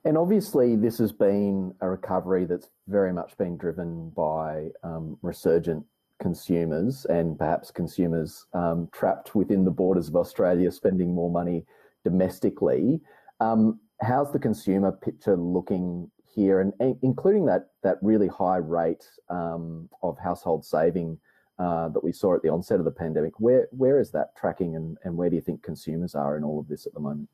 And 0.05 0.17
obviously, 0.17 0.77
this 0.77 0.99
has 0.99 1.13
been 1.13 1.75
a 1.81 1.89
recovery 1.89 2.45
that's 2.45 2.69
very 2.87 3.13
much 3.13 3.37
been 3.37 3.57
driven 3.57 4.11
by 4.11 4.69
um, 4.85 5.19
resurgent 5.23 5.85
consumers 6.21 7.05
and 7.07 7.37
perhaps 7.37 7.71
consumers 7.71 8.47
um, 8.55 8.89
trapped 8.93 9.35
within 9.35 9.65
the 9.65 9.71
borders 9.71 10.09
of 10.09 10.17
Australia 10.17 10.71
spending 10.71 11.13
more 11.13 11.31
money 11.31 11.65
domestically. 12.05 13.01
Um, 13.41 13.81
how's 14.01 14.33
the 14.33 14.39
consumer 14.39 14.93
picture 14.93 15.37
looking 15.37 16.11
here, 16.25 16.61
and, 16.61 16.73
and 16.79 16.97
including 17.03 17.47
that 17.47 17.71
that 17.83 17.97
really 18.01 18.29
high 18.29 18.59
rate 18.59 19.05
um, 19.29 19.89
of 20.03 20.17
household 20.19 20.65
saving 20.65 21.19
uh, 21.59 21.89
that 21.89 22.05
we 22.05 22.13
saw 22.13 22.35
at 22.35 22.43
the 22.43 22.49
onset 22.49 22.79
of 22.79 22.85
the 22.85 22.91
pandemic? 22.91 23.33
Where 23.41 23.67
where 23.73 23.99
is 23.99 24.13
that 24.13 24.37
tracking, 24.37 24.77
and, 24.77 24.97
and 25.03 25.17
where 25.17 25.31
do 25.31 25.37
you 25.37 25.43
think 25.43 25.63
consumers 25.63 26.15
are 26.15 26.37
in 26.37 26.45
all 26.45 26.61
of 26.61 26.69
this 26.69 26.87
at 26.87 26.95
the 26.95 27.01
moment? 27.01 27.29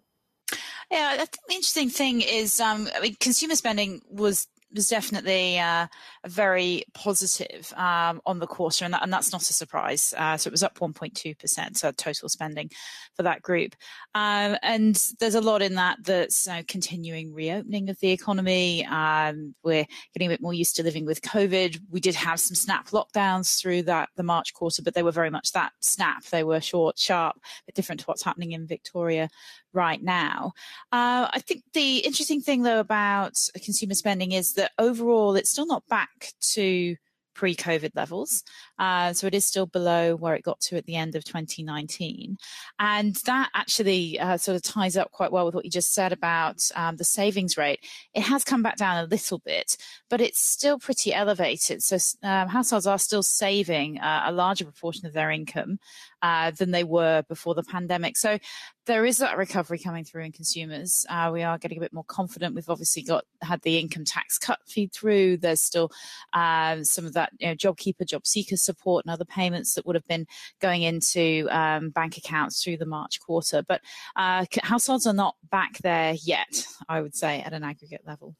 Yeah, 0.92 1.12
I 1.14 1.16
think 1.16 1.38
the 1.48 1.54
interesting 1.54 1.88
thing 1.88 2.20
is, 2.20 2.60
um, 2.60 2.86
I 2.94 3.00
mean, 3.00 3.16
consumer 3.18 3.54
spending 3.54 4.02
was 4.10 4.46
was 4.74 4.88
definitely 4.88 5.58
uh, 5.58 5.86
very 6.26 6.84
positive 6.94 7.72
um, 7.76 8.22
on 8.24 8.38
the 8.38 8.46
quarter, 8.46 8.84
and, 8.86 8.94
that, 8.94 9.02
and, 9.02 9.12
that's 9.12 9.30
not 9.30 9.42
a 9.42 9.52
surprise. 9.52 10.14
Uh, 10.16 10.36
so 10.36 10.48
it 10.48 10.50
was 10.50 10.62
up 10.62 10.78
1.2%, 10.78 11.76
so 11.76 11.90
total 11.92 12.28
spending 12.30 12.70
for 13.14 13.22
that 13.22 13.42
group. 13.42 13.74
Um, 14.14 14.56
and 14.62 14.96
there's 15.20 15.34
a 15.34 15.42
lot 15.42 15.60
in 15.60 15.74
that 15.74 15.98
that's 16.04 16.48
continuing 16.68 17.34
reopening 17.34 17.90
of 17.90 18.00
the 18.00 18.12
economy. 18.12 18.86
Um, 18.86 19.54
we're 19.62 19.86
getting 20.14 20.28
a 20.28 20.32
bit 20.32 20.40
more 20.40 20.54
used 20.54 20.76
to 20.76 20.82
living 20.82 21.04
with 21.04 21.20
COVID. 21.20 21.78
We 21.90 22.00
did 22.00 22.14
have 22.14 22.40
some 22.40 22.54
snap 22.54 22.88
lockdowns 22.88 23.60
through 23.60 23.82
that 23.82 24.08
the 24.16 24.22
March 24.22 24.54
quarter, 24.54 24.82
but 24.82 24.94
they 24.94 25.02
were 25.02 25.12
very 25.12 25.30
much 25.30 25.52
that 25.52 25.72
snap. 25.80 26.24
They 26.24 26.44
were 26.44 26.60
short, 26.60 26.98
sharp, 26.98 27.36
but 27.66 27.74
different 27.74 28.00
to 28.00 28.06
what's 28.06 28.22
happening 28.22 28.52
in 28.52 28.66
Victoria 28.66 29.28
right 29.72 30.02
now. 30.02 30.52
Uh, 30.90 31.28
I 31.32 31.40
think 31.40 31.62
the 31.72 31.98
interesting 31.98 32.40
thing, 32.40 32.62
though, 32.62 32.80
about 32.80 33.34
consumer 33.62 33.94
spending 33.94 34.32
is 34.32 34.54
that 34.54 34.72
overall 34.78 35.36
it's 35.36 35.50
still 35.50 35.66
not 35.66 35.86
back 35.88 36.32
to 36.52 36.96
pre-COVID 37.34 37.92
levels. 37.94 38.42
Uh, 38.78 39.12
so 39.12 39.26
it 39.26 39.34
is 39.34 39.44
still 39.44 39.66
below 39.66 40.14
where 40.16 40.34
it 40.34 40.42
got 40.42 40.60
to 40.60 40.76
at 40.76 40.86
the 40.86 40.96
end 40.96 41.14
of 41.14 41.24
2019. 41.24 42.36
And 42.78 43.14
that 43.26 43.50
actually 43.54 44.18
uh, 44.18 44.36
sort 44.36 44.56
of 44.56 44.62
ties 44.62 44.96
up 44.96 45.10
quite 45.12 45.32
well 45.32 45.46
with 45.46 45.54
what 45.54 45.64
you 45.64 45.70
just 45.70 45.94
said 45.94 46.12
about 46.12 46.62
um, 46.74 46.96
the 46.96 47.04
savings 47.04 47.56
rate. 47.56 47.80
It 48.14 48.22
has 48.22 48.44
come 48.44 48.62
back 48.62 48.76
down 48.76 49.02
a 49.02 49.08
little 49.08 49.38
bit, 49.38 49.76
but 50.10 50.20
it's 50.20 50.40
still 50.40 50.78
pretty 50.78 51.14
elevated. 51.14 51.82
So 51.82 51.96
um, 52.22 52.48
households 52.48 52.86
are 52.86 52.98
still 52.98 53.22
saving 53.22 53.98
uh, 53.98 54.24
a 54.26 54.32
larger 54.32 54.64
proportion 54.64 55.06
of 55.06 55.12
their 55.12 55.30
income 55.30 55.78
uh, 56.22 56.52
than 56.52 56.70
they 56.70 56.84
were 56.84 57.22
before 57.28 57.54
the 57.54 57.64
pandemic. 57.64 58.16
So 58.16 58.38
there 58.86 59.04
is 59.04 59.18
that 59.18 59.36
recovery 59.36 59.78
coming 59.78 60.04
through 60.04 60.24
in 60.24 60.32
consumers. 60.32 61.04
Uh, 61.08 61.30
we 61.32 61.42
are 61.42 61.58
getting 61.58 61.78
a 61.78 61.80
bit 61.80 61.92
more 61.92 62.04
confident. 62.04 62.54
We've 62.54 62.68
obviously 62.68 63.02
got 63.02 63.24
had 63.42 63.60
the 63.62 63.78
income 63.78 64.04
tax 64.04 64.38
cut 64.38 64.60
feed 64.66 64.92
through. 64.92 65.38
There's 65.38 65.62
still 65.62 65.90
um, 66.32 66.84
some 66.84 67.06
of 67.06 67.12
that 67.14 67.32
you 67.38 67.48
know, 67.48 67.54
JobKeeper, 67.54 68.06
job 68.06 68.26
seeker 68.26 68.56
support, 68.56 69.04
and 69.04 69.12
other 69.12 69.24
payments 69.24 69.74
that 69.74 69.86
would 69.86 69.96
have 69.96 70.06
been 70.06 70.26
going 70.60 70.82
into 70.82 71.48
um, 71.50 71.90
bank 71.90 72.16
accounts 72.16 72.62
through 72.62 72.78
the 72.78 72.86
March 72.86 73.20
quarter. 73.20 73.62
But 73.66 73.82
uh, 74.16 74.46
households 74.62 75.06
are 75.06 75.12
not 75.12 75.36
back 75.50 75.78
there 75.78 76.14
yet. 76.22 76.66
I 76.88 77.00
would 77.00 77.14
say 77.14 77.40
at 77.42 77.52
an 77.52 77.64
aggregate 77.64 78.02
level. 78.06 78.36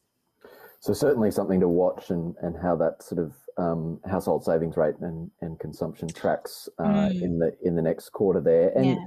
So 0.80 0.92
certainly 0.92 1.30
something 1.30 1.60
to 1.60 1.68
watch 1.68 2.10
and, 2.10 2.34
and 2.42 2.56
how 2.60 2.74
that 2.76 3.04
sort 3.04 3.20
of 3.20 3.34
um, 3.58 4.00
household 4.08 4.44
savings 4.44 4.76
rate 4.76 4.94
and, 5.00 5.30
and 5.40 5.58
consumption 5.58 6.08
tracks 6.08 6.68
uh, 6.78 6.84
mm. 6.84 7.22
in 7.22 7.38
the 7.38 7.56
in 7.62 7.76
the 7.76 7.82
next 7.82 8.10
quarter 8.10 8.40
there. 8.40 8.70
And 8.76 8.86
yeah. 8.86 9.04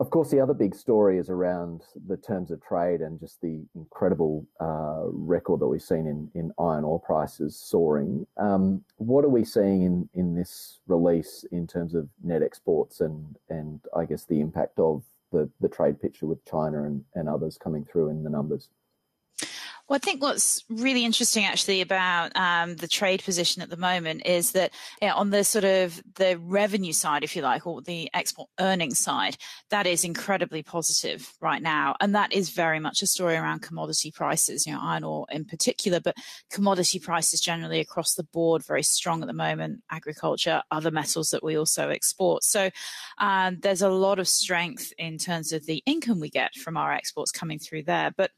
of 0.00 0.10
course, 0.10 0.30
the 0.30 0.40
other 0.40 0.54
big 0.54 0.74
story 0.74 1.18
is 1.18 1.30
around 1.30 1.82
the 2.06 2.16
terms 2.16 2.50
of 2.50 2.62
trade 2.62 3.00
and 3.00 3.18
just 3.18 3.40
the 3.40 3.64
incredible 3.74 4.46
uh, 4.60 5.04
record 5.06 5.60
that 5.60 5.68
we've 5.68 5.82
seen 5.82 6.06
in, 6.06 6.30
in 6.34 6.52
iron 6.58 6.84
ore 6.84 7.00
prices 7.00 7.56
soaring. 7.56 8.26
Um, 8.36 8.84
what 8.96 9.24
are 9.24 9.30
we 9.30 9.44
seeing 9.44 9.82
in, 9.82 10.08
in 10.14 10.34
this 10.34 10.80
release 10.86 11.44
in 11.52 11.66
terms 11.66 11.94
of 11.94 12.08
net 12.22 12.42
exports 12.42 13.00
and 13.00 13.36
and 13.48 13.80
I 13.96 14.04
guess 14.04 14.24
the 14.24 14.40
impact 14.40 14.78
of 14.78 15.02
the, 15.32 15.48
the 15.60 15.68
trade 15.68 16.00
picture 16.00 16.26
with 16.26 16.44
China 16.44 16.84
and, 16.84 17.02
and 17.14 17.28
others 17.28 17.58
coming 17.58 17.84
through 17.84 18.10
in 18.10 18.22
the 18.22 18.30
numbers? 18.30 18.68
Well, 19.88 19.96
I 19.96 19.98
think 19.98 20.22
what's 20.22 20.64
really 20.70 21.04
interesting 21.04 21.44
actually 21.44 21.80
about 21.80 22.34
um, 22.36 22.76
the 22.76 22.88
trade 22.88 23.22
position 23.22 23.62
at 23.62 23.68
the 23.68 23.76
moment 23.76 24.22
is 24.24 24.52
that 24.52 24.72
on 25.02 25.30
the 25.30 25.44
sort 25.44 25.64
of 25.64 26.00
the 26.14 26.38
revenue 26.38 26.92
side, 26.92 27.24
if 27.24 27.36
you 27.36 27.42
like, 27.42 27.66
or 27.66 27.82
the 27.82 28.08
export 28.14 28.48
earnings 28.58 28.98
side, 28.98 29.36
that 29.70 29.86
is 29.86 30.04
incredibly 30.04 30.62
positive 30.62 31.34
right 31.40 31.60
now. 31.60 31.94
And 32.00 32.14
that 32.14 32.32
is 32.32 32.50
very 32.50 32.78
much 32.80 33.02
a 33.02 33.06
story 33.06 33.34
around 33.34 33.60
commodity 33.60 34.12
prices, 34.12 34.66
you 34.66 34.72
know, 34.72 34.80
iron 34.80 35.04
ore 35.04 35.26
in 35.30 35.44
particular, 35.44 36.00
but 36.00 36.16
commodity 36.50 36.98
prices 36.98 37.40
generally 37.40 37.80
across 37.80 38.14
the 38.14 38.24
board 38.24 38.64
very 38.64 38.84
strong 38.84 39.20
at 39.20 39.26
the 39.26 39.34
moment, 39.34 39.80
agriculture, 39.90 40.62
other 40.70 40.90
metals 40.90 41.30
that 41.30 41.44
we 41.44 41.58
also 41.58 41.90
export. 41.90 42.44
So 42.44 42.70
um, 43.18 43.58
there's 43.60 43.82
a 43.82 43.90
lot 43.90 44.18
of 44.18 44.28
strength 44.28 44.92
in 44.96 45.18
terms 45.18 45.52
of 45.52 45.66
the 45.66 45.82
income 45.86 46.20
we 46.20 46.30
get 46.30 46.54
from 46.54 46.76
our 46.76 46.92
exports 46.92 47.32
coming 47.32 47.58
through 47.58 47.82
there. 47.82 48.12
But 48.16 48.30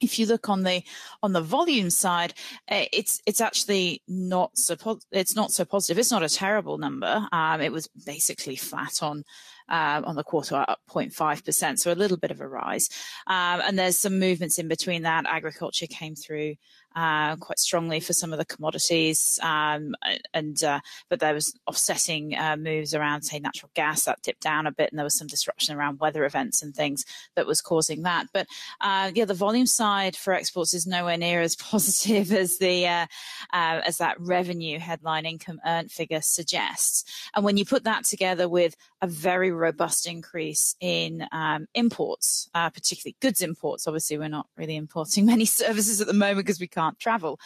if 0.00 0.18
you 0.18 0.26
look 0.26 0.48
on 0.48 0.62
the 0.62 0.82
on 1.22 1.32
the 1.32 1.40
volume 1.40 1.90
side, 1.90 2.34
eh, 2.68 2.86
it's 2.92 3.20
it's 3.26 3.40
actually 3.40 4.02
not 4.08 4.56
so 4.56 4.76
it's 5.10 5.34
not 5.34 5.52
so 5.52 5.64
positive. 5.64 5.98
It's 5.98 6.10
not 6.10 6.22
a 6.22 6.28
terrible 6.28 6.78
number. 6.78 7.26
Um, 7.32 7.60
it 7.60 7.72
was 7.72 7.88
basically 7.88 8.56
flat 8.56 9.02
on 9.02 9.24
uh, 9.68 10.02
on 10.04 10.14
the 10.16 10.24
quarter, 10.24 10.56
up 10.56 10.80
0.5 10.88 11.44
percent, 11.44 11.80
so 11.80 11.92
a 11.92 11.94
little 11.94 12.16
bit 12.16 12.30
of 12.30 12.40
a 12.40 12.48
rise. 12.48 12.88
Um, 13.26 13.60
and 13.64 13.78
there's 13.78 13.98
some 13.98 14.18
movements 14.18 14.58
in 14.58 14.68
between 14.68 15.02
that. 15.02 15.24
Agriculture 15.26 15.86
came 15.86 16.14
through 16.14 16.54
uh, 16.96 17.36
quite 17.36 17.58
strongly 17.58 18.00
for 18.00 18.14
some 18.14 18.32
of 18.32 18.38
the 18.38 18.44
commodities, 18.46 19.38
um, 19.42 19.94
and 20.32 20.64
uh, 20.64 20.80
but 21.10 21.20
there 21.20 21.34
was 21.34 21.54
offsetting 21.66 22.34
uh, 22.34 22.56
moves 22.56 22.94
around, 22.94 23.22
say, 23.22 23.38
natural 23.38 23.70
gas 23.74 24.04
that 24.04 24.22
dipped 24.22 24.40
down 24.40 24.66
a 24.66 24.72
bit, 24.72 24.90
and 24.90 24.98
there 24.98 25.04
was 25.04 25.16
some 25.16 25.26
disruption 25.26 25.76
around 25.76 26.00
weather 26.00 26.24
events 26.24 26.62
and 26.62 26.74
things 26.74 27.04
that 27.34 27.46
was 27.46 27.60
causing 27.60 28.02
that. 28.02 28.28
But 28.32 28.46
uh, 28.80 29.12
yeah, 29.14 29.26
the 29.26 29.34
volume 29.34 29.66
side 29.66 30.16
for 30.16 30.32
exports 30.32 30.72
is 30.72 30.86
nowhere 30.86 31.18
near 31.18 31.42
as 31.42 31.54
positive 31.70 32.32
as 32.32 32.56
the 32.58 32.86
uh, 32.86 33.06
uh, 33.52 33.82
as 33.84 33.98
that 33.98 34.18
revenue 34.18 34.78
headline 34.78 35.26
income 35.26 35.60
earned 35.66 35.92
figure 35.92 36.22
suggests. 36.22 37.04
And 37.34 37.44
when 37.44 37.58
you 37.58 37.66
put 37.66 37.84
that 37.84 38.04
together 38.04 38.48
with 38.48 38.74
a 39.02 39.06
very 39.06 39.50
robust 39.50 40.06
increase 40.06 40.74
in 40.80 41.26
um, 41.30 41.66
imports, 41.74 42.48
particularly 42.54 43.16
goods 43.20 43.42
imports, 43.42 43.86
obviously 43.86 44.16
we're 44.16 44.28
not 44.28 44.46
really 44.56 44.76
importing 44.76 45.26
many 45.36 45.44
services 45.44 46.00
at 46.00 46.06
the 46.06 46.14
moment 46.14 46.46
because 46.46 46.58
we 46.58 46.66
can't 46.66 46.85
can't 46.86 46.98
travel. 46.98 47.38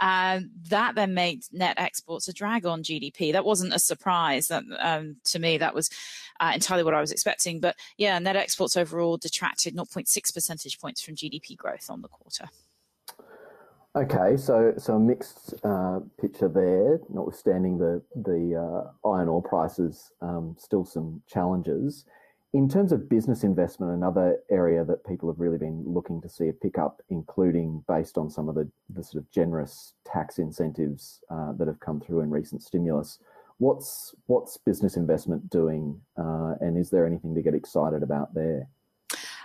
Um, 0.00 0.50
that 0.68 0.94
then 0.94 1.14
made 1.14 1.42
net 1.52 1.74
exports 1.78 2.28
a 2.28 2.32
drag 2.32 2.66
on 2.66 2.82
GDP. 2.82 3.32
That 3.32 3.44
wasn't 3.44 3.74
a 3.74 3.78
surprise. 3.78 4.48
That 4.48 4.64
um, 4.78 5.16
to 5.24 5.38
me, 5.38 5.58
that 5.58 5.74
was 5.74 5.90
uh, 6.40 6.52
entirely 6.54 6.84
what 6.84 6.94
I 6.94 7.00
was 7.00 7.12
expecting. 7.12 7.60
But 7.60 7.76
yeah, 7.96 8.18
net 8.18 8.36
exports 8.36 8.76
overall 8.76 9.16
detracted 9.16 9.76
0.6 9.76 10.34
percentage 10.34 10.80
points 10.80 11.00
from 11.00 11.14
GDP 11.14 11.56
growth 11.56 11.90
on 11.90 12.02
the 12.02 12.08
quarter. 12.08 12.48
Okay, 13.96 14.36
so 14.36 14.74
so 14.76 14.94
a 14.94 15.00
mixed 15.00 15.54
uh, 15.64 16.00
picture 16.20 16.48
there, 16.48 17.00
notwithstanding 17.08 17.78
the 17.78 18.02
the 18.14 18.54
uh, 18.54 19.08
iron 19.08 19.28
ore 19.28 19.42
prices, 19.42 20.12
um, 20.20 20.54
still 20.58 20.84
some 20.84 21.22
challenges. 21.26 22.04
In 22.54 22.66
terms 22.66 22.92
of 22.92 23.10
business 23.10 23.44
investment, 23.44 23.92
another 23.92 24.38
area 24.50 24.82
that 24.82 25.06
people 25.06 25.28
have 25.28 25.38
really 25.38 25.58
been 25.58 25.84
looking 25.86 26.22
to 26.22 26.30
see 26.30 26.48
a 26.48 26.52
pickup, 26.52 27.02
including 27.10 27.84
based 27.86 28.16
on 28.16 28.30
some 28.30 28.48
of 28.48 28.54
the, 28.54 28.70
the 28.88 29.04
sort 29.04 29.22
of 29.22 29.30
generous 29.30 29.92
tax 30.06 30.38
incentives 30.38 31.20
uh, 31.30 31.52
that 31.52 31.68
have 31.68 31.80
come 31.80 32.00
through 32.00 32.20
in 32.20 32.30
recent 32.30 32.62
stimulus. 32.62 33.18
What's 33.58 34.14
what's 34.26 34.56
business 34.56 34.96
investment 34.96 35.50
doing, 35.50 36.00
uh, 36.16 36.54
and 36.60 36.78
is 36.78 36.88
there 36.88 37.06
anything 37.06 37.34
to 37.34 37.42
get 37.42 37.54
excited 37.54 38.02
about 38.02 38.32
there? 38.32 38.68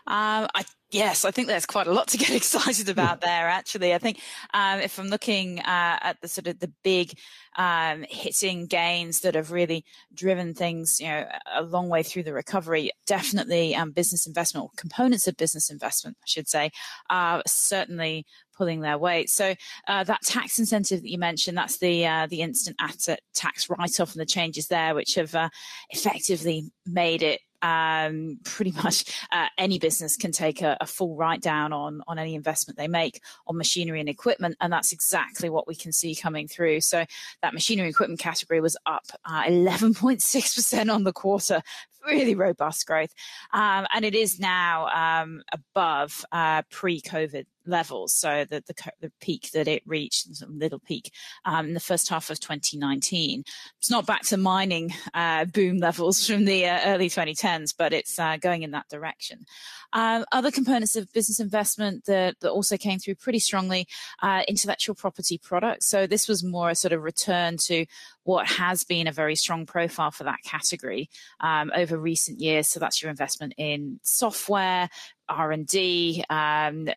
Um, 0.05 0.48
I 0.53 0.63
Yes, 0.93 1.25
I 1.25 1.31
think 1.31 1.48
there's 1.48 1.65
quite 1.65 1.88
a 1.88 1.91
lot 1.91 2.07
to 2.10 2.19
get 2.19 2.29
excited 2.36 2.88
about 2.88 3.19
there. 3.19 3.50
Actually, 3.50 3.95
I 3.95 3.98
think 3.98 4.19
um, 4.53 4.79
if 4.79 5.00
I'm 5.00 5.07
looking 5.07 5.60
uh, 5.60 5.98
at 6.01 6.22
the 6.22 6.27
sort 6.27 6.45
of 6.45 6.60
the 6.60 6.72
big 6.83 7.17
um, 7.55 8.05
hitting 8.07 8.67
gains 8.67 9.22
that 9.22 9.33
have 9.33 9.51
really 9.51 9.86
driven 10.13 10.53
things, 10.53 11.00
you 11.01 11.07
know, 11.07 11.25
a 11.51 11.63
long 11.63 11.89
way 11.89 12.03
through 12.03 12.24
the 12.24 12.33
recovery, 12.33 12.91
definitely 13.07 13.75
um, 13.75 13.89
business 13.89 14.27
investment 14.27 14.65
or 14.65 14.69
components 14.77 15.27
of 15.27 15.36
business 15.36 15.72
investment, 15.72 16.15
I 16.22 16.27
should 16.27 16.48
say, 16.48 16.69
are 17.10 17.41
certainly 17.48 18.27
pulling 18.55 18.81
their 18.81 19.00
weight. 19.00 19.31
So 19.31 19.55
uh, 19.88 20.03
that 20.03 20.22
tax 20.22 20.60
incentive 20.60 21.01
that 21.01 21.10
you 21.10 21.17
mentioned, 21.17 21.57
that's 21.57 21.79
the 21.79 22.05
uh, 22.05 22.27
the 22.27 22.41
instant 22.41 22.75
asset 22.79 23.22
tax 23.33 23.67
write-off 23.67 24.13
and 24.13 24.22
the 24.22 24.27
changes 24.27 24.67
there, 24.67 24.93
which 24.93 25.15
have 25.15 25.33
uh, 25.33 25.50
effectively 25.89 26.72
made 26.86 27.24
it 27.24 27.41
um, 27.63 28.38
pretty 28.43 28.72
much 28.84 29.05
uh, 29.32 29.48
any 29.58 29.79
business 29.79 30.15
can 30.15 30.32
take 30.32 30.62
a, 30.62 30.77
a 30.79 30.86
full 30.86 31.15
write 31.15 31.41
down 31.41 31.74
on 31.74 32.01
on 32.08 32.20
any 32.20 32.36
investment 32.36 32.77
they 32.77 32.88
make 32.88 33.22
on 33.48 33.58
machinery 33.58 34.00
and 34.00 34.10
equipment, 34.10 34.55
and 34.62 34.72
that's 34.72 34.91
exactly 34.91 35.50
what 35.50 35.67
we 35.67 35.75
can 35.75 35.91
see 35.91 36.13
coming 36.13 36.48
through. 36.48 36.82
So 36.82 37.05
that 37.41 37.53
machinery 37.53 37.89
equipment 37.89 38.20
category 38.20 38.62
was 38.62 38.77
up 38.86 39.05
11.6% 39.27 40.89
uh, 40.89 40.93
on 40.93 41.03
the 41.03 41.13
quarter, 41.13 41.62
really 42.05 42.36
robust 42.36 42.86
growth, 42.86 43.13
um, 43.53 43.88
and 43.93 44.05
it 44.05 44.13
is 44.13 44.39
now 44.39 44.88
um, 44.88 45.41
above 45.51 46.25
uh, 46.32 46.62
pre-COVID 46.70 47.46
levels. 47.65 48.13
So 48.13 48.46
the, 48.50 48.63
the, 48.67 48.91
the 49.01 49.12
peak 49.22 49.51
that 49.51 49.67
it 49.67 49.84
reached, 49.86 50.27
little 50.48 50.79
peak 50.79 51.12
um, 51.46 51.67
in 51.67 51.74
the 51.74 51.79
first 51.79 52.10
half 52.10 52.29
of 52.29 52.39
2019. 52.39 53.43
It's 53.79 53.91
not 53.91 54.05
back 54.05 54.24
to 54.24 54.38
mining 54.38 54.93
uh, 55.13 55.46
boom 55.46 55.77
levels 55.77 56.25
from 56.25 56.46
the 56.46 56.65
uh, 56.65 56.79
early 56.86 57.10
2010s, 57.10 57.74
but 57.77 57.93
it's 57.93 58.20
uh, 58.20 58.38
going 58.38 58.63
in 58.63 58.72
that 58.72 58.89
direction. 58.89 59.46
Um, 59.93 60.25
other 60.32 60.51
components 60.51 60.96
of 60.96 61.12
business 61.13 61.39
investment 61.39 62.05
that, 62.05 62.39
that 62.41 62.51
also 62.51 62.77
came 62.77 63.00
through 63.00 63.15
pretty 63.15 63.39
strongly, 63.39 63.88
uh, 64.22 64.43
intellectual 64.48 64.96
property 64.96 65.38
products. 65.38 65.88
So 65.88 66.08
this 66.08 66.27
was 66.27 66.43
more 66.43 66.70
a 66.70 66.75
sort 66.75 66.93
of 66.93 67.03
return 67.03 67.58
to 67.58 67.86
what 68.24 68.48
has 68.48 68.84
been 68.84 69.08
a 69.08 69.12
very 69.12 69.36
strong 69.36 69.65
profile 69.65 70.12
for 70.12 70.24
that 70.24 70.39
category 70.43 71.10
um, 71.39 71.72
over 71.75 71.98
recent 71.98 72.39
years. 72.39 72.67
So 72.67 72.79
that's 72.79 73.01
your 73.01 73.12
investment 73.12 73.53
in 73.58 74.00
software, 74.03 74.89
R 75.29 75.51
and 75.51 75.67
D, 75.67 76.24
um, 76.29 76.89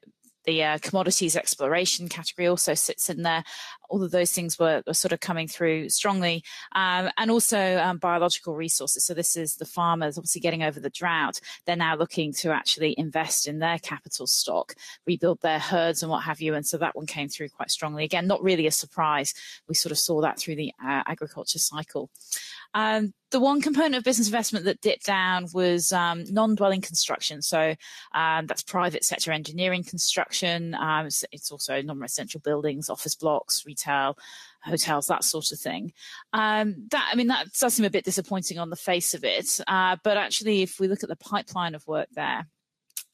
the 0.46 0.62
uh, 0.62 0.78
commodities 0.78 1.36
exploration 1.36 2.08
category 2.08 2.48
also 2.48 2.74
sits 2.74 3.10
in 3.10 3.22
there. 3.22 3.44
All 3.88 4.02
of 4.02 4.10
those 4.10 4.32
things 4.32 4.58
were, 4.58 4.82
were 4.86 4.94
sort 4.94 5.12
of 5.12 5.20
coming 5.20 5.48
through 5.48 5.88
strongly, 5.88 6.42
um, 6.74 7.10
and 7.16 7.30
also 7.30 7.78
um, 7.78 7.98
biological 7.98 8.54
resources. 8.54 9.04
So 9.04 9.14
this 9.14 9.36
is 9.36 9.56
the 9.56 9.64
farmers 9.64 10.18
obviously 10.18 10.40
getting 10.40 10.62
over 10.62 10.80
the 10.80 10.90
drought. 10.90 11.40
They're 11.66 11.76
now 11.76 11.96
looking 11.96 12.32
to 12.34 12.50
actually 12.50 12.94
invest 12.98 13.46
in 13.46 13.58
their 13.58 13.78
capital 13.78 14.26
stock, 14.26 14.74
rebuild 15.06 15.40
their 15.40 15.58
herds 15.58 16.02
and 16.02 16.10
what 16.10 16.24
have 16.24 16.40
you. 16.40 16.54
And 16.54 16.66
so 16.66 16.78
that 16.78 16.96
one 16.96 17.06
came 17.06 17.28
through 17.28 17.50
quite 17.50 17.70
strongly. 17.70 18.04
Again, 18.04 18.26
not 18.26 18.42
really 18.42 18.66
a 18.66 18.72
surprise. 18.72 19.34
We 19.68 19.74
sort 19.74 19.92
of 19.92 19.98
saw 19.98 20.20
that 20.22 20.38
through 20.38 20.56
the 20.56 20.72
uh, 20.82 21.02
agriculture 21.06 21.58
cycle. 21.58 22.10
Um, 22.74 23.14
the 23.30 23.40
one 23.40 23.60
component 23.60 23.96
of 23.96 24.04
business 24.04 24.28
investment 24.28 24.64
that 24.66 24.80
dipped 24.80 25.06
down 25.06 25.48
was 25.52 25.92
um, 25.92 26.24
non-dwelling 26.30 26.80
construction. 26.80 27.42
So 27.42 27.74
um, 28.14 28.46
that's 28.46 28.62
private 28.62 29.04
sector 29.04 29.32
engineering 29.32 29.82
construction. 29.82 30.74
Um, 30.74 31.06
it's, 31.06 31.24
it's, 31.32 31.50
also 31.50 31.80
non-residential 31.80 32.40
buildings, 32.40 32.90
office 32.90 33.14
blocks, 33.14 33.64
retail, 33.76 34.18
hotels, 34.62 35.06
that 35.06 35.24
sort 35.24 35.52
of 35.52 35.58
thing. 35.58 35.92
Um, 36.32 36.86
that 36.90 37.08
I 37.12 37.16
mean, 37.16 37.28
that 37.28 37.52
does 37.52 37.74
seem 37.74 37.86
a 37.86 37.90
bit 37.90 38.04
disappointing 38.04 38.58
on 38.58 38.70
the 38.70 38.76
face 38.76 39.14
of 39.14 39.24
it. 39.24 39.60
Uh, 39.66 39.96
but 40.02 40.16
actually, 40.16 40.62
if 40.62 40.80
we 40.80 40.88
look 40.88 41.02
at 41.02 41.08
the 41.08 41.16
pipeline 41.16 41.74
of 41.74 41.86
work 41.86 42.08
there, 42.12 42.46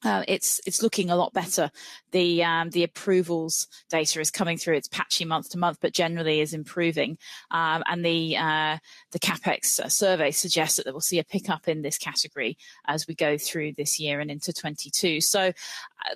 uh, 0.04 0.25
it's 0.26 0.61
it's 0.66 0.82
looking 0.82 1.11
a 1.11 1.16
lot 1.16 1.32
better. 1.32 1.71
The 2.11 2.42
um, 2.42 2.71
the 2.71 2.82
approvals 2.82 3.68
data 3.88 4.21
is 4.21 4.30
coming 4.30 4.59
through. 4.59 4.76
It's 4.76 4.88
patchy 4.88 5.25
month 5.25 5.50
to 5.50 5.59
month, 5.59 5.78
but 5.80 5.92
generally 5.92 6.40
is 6.40 6.54
improving. 6.54 7.18
Um, 7.50 7.82
and 7.87 8.04
the 8.04 8.37
uh, 8.37 8.78
the 9.12 9.18
capex 9.18 9.90
survey 9.90 10.30
suggests 10.30 10.76
that 10.76 10.87
we'll 10.87 11.00
see 11.00 11.18
a 11.18 11.25
pickup 11.25 11.68
in 11.68 11.82
this 11.82 11.99
category 11.99 12.59
as 12.87 13.06
we 13.06 13.14
go 13.14 13.38
through 13.38 13.75
this 13.75 14.00
year 14.00 14.21
and 14.21 14.30
into 14.30 14.52
22. 14.52 15.21
So 15.21 15.40
uh, 15.40 15.52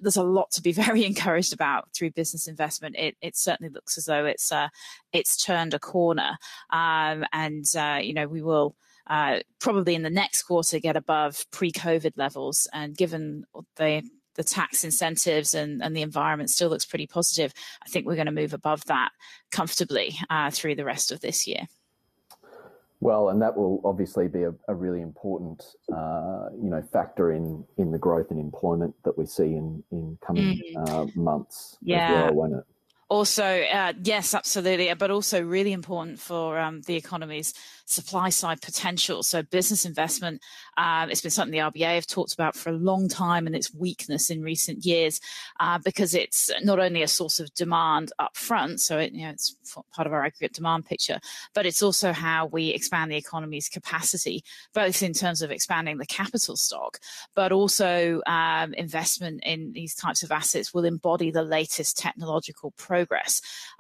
there's 0.00 0.16
a 0.16 0.22
lot 0.22 0.50
to 0.52 0.62
be 0.62 0.72
very 0.86 1.04
encouraged 1.04 1.52
about 1.52 1.92
through 1.92 2.10
business 2.10 2.48
investment. 2.48 2.96
It 2.96 3.16
it 3.20 3.36
certainly 3.36 3.72
looks 3.72 3.96
as 3.98 4.06
though 4.06 4.26
it's 4.26 4.50
uh, 4.50 4.68
it's 5.12 5.36
turned 5.36 5.74
a 5.74 5.78
corner, 5.78 6.38
um, 6.70 7.24
and 7.32 7.64
uh, 7.76 8.00
you 8.02 8.14
know 8.14 8.26
we 8.26 8.42
will 8.42 8.74
uh, 9.06 9.40
probably 9.60 9.94
in 9.94 10.02
the 10.02 10.10
next 10.10 10.42
quarter 10.44 10.78
get 10.78 10.96
above 10.96 11.44
pre-COVID 11.50 12.12
levels. 12.16 12.68
And 12.72 12.96
given 12.96 13.44
the 13.76 14.02
the 14.34 14.44
tax 14.44 14.84
incentives 14.84 15.54
and, 15.54 15.82
and 15.82 15.96
the 15.96 16.02
environment 16.02 16.50
still 16.50 16.68
looks 16.68 16.84
pretty 16.84 17.06
positive, 17.06 17.54
I 17.82 17.88
think 17.88 18.06
we're 18.06 18.16
going 18.16 18.26
to 18.26 18.32
move 18.32 18.52
above 18.52 18.84
that 18.84 19.10
comfortably 19.50 20.14
uh, 20.28 20.50
through 20.50 20.74
the 20.74 20.84
rest 20.84 21.10
of 21.10 21.20
this 21.20 21.46
year. 21.46 21.66
Well, 23.00 23.28
and 23.28 23.42
that 23.42 23.56
will 23.56 23.80
obviously 23.84 24.26
be 24.28 24.44
a, 24.44 24.54
a 24.68 24.74
really 24.74 25.02
important, 25.02 25.62
uh, 25.92 26.48
you 26.60 26.70
know, 26.70 26.82
factor 26.92 27.32
in 27.32 27.64
in 27.76 27.90
the 27.90 27.98
growth 27.98 28.30
and 28.30 28.40
employment 28.40 28.94
that 29.04 29.16
we 29.16 29.26
see 29.26 29.54
in 29.54 29.82
in 29.90 30.18
coming 30.26 30.60
mm. 30.76 30.88
uh, 30.88 31.06
months 31.14 31.76
yeah. 31.82 32.06
as 32.06 32.12
well, 32.12 32.34
won't 32.34 32.54
it? 32.54 32.64
Also, 33.08 33.44
uh, 33.44 33.92
yes, 34.02 34.34
absolutely, 34.34 34.92
but 34.94 35.12
also 35.12 35.40
really 35.40 35.72
important 35.72 36.18
for 36.18 36.58
um, 36.58 36.80
the 36.82 36.96
economy's 36.96 37.54
supply 37.84 38.30
side 38.30 38.60
potential. 38.60 39.22
So 39.22 39.44
business 39.44 39.84
investment, 39.84 40.42
um, 40.76 41.08
it's 41.08 41.20
been 41.20 41.30
something 41.30 41.52
the 41.52 41.58
RBA 41.58 41.94
have 41.94 42.06
talked 42.08 42.34
about 42.34 42.56
for 42.56 42.70
a 42.70 42.76
long 42.76 43.08
time 43.08 43.46
and 43.46 43.54
its 43.54 43.72
weakness 43.72 44.28
in 44.28 44.42
recent 44.42 44.84
years 44.84 45.20
uh, 45.60 45.78
because 45.78 46.14
it's 46.14 46.50
not 46.64 46.80
only 46.80 47.02
a 47.02 47.08
source 47.08 47.38
of 47.38 47.54
demand 47.54 48.12
up 48.18 48.36
front, 48.36 48.80
so 48.80 48.98
it, 48.98 49.12
you 49.12 49.24
know, 49.24 49.30
it's 49.30 49.56
part 49.94 50.08
of 50.08 50.12
our 50.12 50.24
aggregate 50.24 50.54
demand 50.54 50.84
picture, 50.84 51.20
but 51.54 51.64
it's 51.64 51.82
also 51.82 52.12
how 52.12 52.46
we 52.46 52.70
expand 52.70 53.12
the 53.12 53.16
economy's 53.16 53.68
capacity, 53.68 54.42
both 54.74 55.00
in 55.00 55.12
terms 55.12 55.42
of 55.42 55.52
expanding 55.52 55.98
the 55.98 56.06
capital 56.06 56.56
stock, 56.56 56.98
but 57.36 57.52
also 57.52 58.20
um, 58.26 58.74
investment 58.74 59.40
in 59.46 59.70
these 59.72 59.94
types 59.94 60.24
of 60.24 60.32
assets 60.32 60.74
will 60.74 60.84
embody 60.84 61.30
the 61.30 61.44
latest 61.44 61.96
technological 61.96 62.72
progress. 62.72 62.95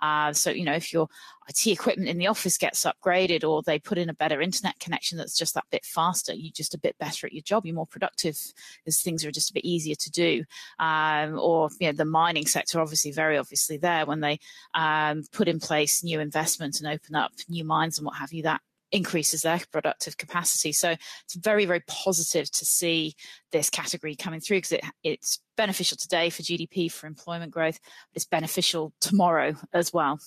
Uh, 0.02 0.32
so, 0.32 0.50
you 0.50 0.64
know, 0.64 0.74
if 0.74 0.92
you're 0.92 1.08
IT 1.48 1.66
equipment 1.66 2.08
in 2.08 2.18
the 2.18 2.26
office 2.26 2.58
gets 2.58 2.84
upgraded 2.84 3.48
or 3.48 3.62
they 3.62 3.78
put 3.78 3.98
in 3.98 4.10
a 4.10 4.14
better 4.14 4.40
internet 4.40 4.78
connection 4.80 5.16
that's 5.16 5.36
just 5.36 5.54
that 5.54 5.64
bit 5.70 5.84
faster, 5.84 6.34
you're 6.34 6.52
just 6.52 6.74
a 6.74 6.78
bit 6.78 6.96
better 6.98 7.26
at 7.26 7.32
your 7.32 7.42
job, 7.42 7.64
you're 7.64 7.74
more 7.74 7.86
productive 7.86 8.36
because 8.84 9.00
things 9.00 9.24
are 9.24 9.30
just 9.30 9.50
a 9.50 9.54
bit 9.54 9.64
easier 9.64 9.94
to 9.94 10.10
do. 10.10 10.44
Um, 10.78 11.38
or 11.38 11.68
you 11.80 11.86
know, 11.86 11.92
the 11.92 12.04
mining 12.04 12.46
sector, 12.46 12.80
obviously, 12.80 13.12
very 13.12 13.38
obviously 13.38 13.76
there 13.76 14.06
when 14.06 14.20
they 14.20 14.38
um, 14.74 15.22
put 15.32 15.48
in 15.48 15.60
place 15.60 16.02
new 16.02 16.20
investment 16.20 16.80
and 16.80 16.88
open 16.88 17.14
up 17.14 17.32
new 17.48 17.64
mines 17.64 17.98
and 17.98 18.06
what 18.06 18.16
have 18.16 18.32
you, 18.32 18.42
that 18.42 18.60
increases 18.92 19.42
their 19.42 19.60
productive 19.72 20.16
capacity. 20.16 20.72
So 20.72 20.90
it's 20.90 21.34
very, 21.34 21.64
very 21.64 21.82
positive 21.86 22.50
to 22.50 22.64
see 22.64 23.14
this 23.52 23.70
category 23.70 24.14
coming 24.14 24.40
through 24.40 24.58
because 24.58 24.72
it, 24.72 24.84
it's 25.02 25.40
beneficial 25.56 25.96
today 25.96 26.30
for 26.30 26.42
GDP, 26.42 26.90
for 26.90 27.06
employment 27.06 27.52
growth, 27.52 27.78
but 27.82 28.16
it's 28.16 28.24
beneficial 28.24 28.92
tomorrow 29.00 29.54
as 29.72 29.92
well. 29.92 30.18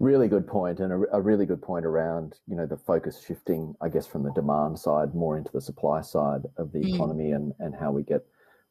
Really 0.00 0.28
good 0.28 0.46
point, 0.46 0.78
and 0.78 0.92
a, 0.92 1.16
a, 1.16 1.20
really 1.20 1.44
good 1.44 1.60
point 1.60 1.84
around 1.84 2.36
you 2.46 2.54
know 2.54 2.66
the 2.66 2.76
focus 2.76 3.20
shifting, 3.26 3.74
I 3.80 3.88
guess, 3.88 4.06
from 4.06 4.22
the 4.22 4.30
demand 4.30 4.78
side 4.78 5.12
more 5.12 5.36
into 5.36 5.50
the 5.52 5.60
supply 5.60 6.02
side 6.02 6.42
of 6.56 6.70
the 6.70 6.78
mm. 6.78 6.94
economy, 6.94 7.32
and 7.32 7.52
and 7.58 7.74
how 7.74 7.90
we 7.90 8.04
get 8.04 8.24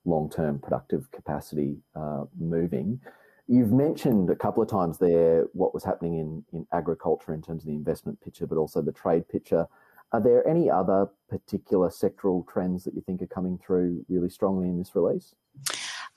long 0.06 0.30
term 0.30 0.58
productive 0.58 1.12
capacity 1.12 1.80
uh, 1.98 2.24
moving. 2.40 3.02
You've 3.48 3.72
mentioned 3.72 4.30
a 4.30 4.36
couple 4.36 4.62
of 4.62 4.70
times 4.70 4.98
there 4.98 5.46
what 5.54 5.74
was 5.74 5.84
happening 5.84 6.20
in 6.20 6.44
in 6.51 6.68
agriculture 6.74 7.34
in 7.34 7.42
terms 7.42 7.63
of 7.63 7.68
the 7.68 7.75
investment 7.75 8.21
picture, 8.21 8.45
but 8.45 8.58
also 8.58 8.82
the 8.82 8.91
trade 8.91 9.28
picture. 9.30 9.67
Are 10.13 10.21
there 10.21 10.48
any 10.48 10.69
other 10.69 11.10
particular 11.30 11.89
sectoral 11.89 12.48
trends 12.48 12.86
that 12.86 12.93
you 12.93 13.02
think 13.02 13.21
are 13.21 13.28
coming 13.28 13.58
through 13.58 14.06
really 14.08 14.30
strongly 14.30 14.69
in 14.69 14.78
this 14.78 14.95
release? 14.95 15.36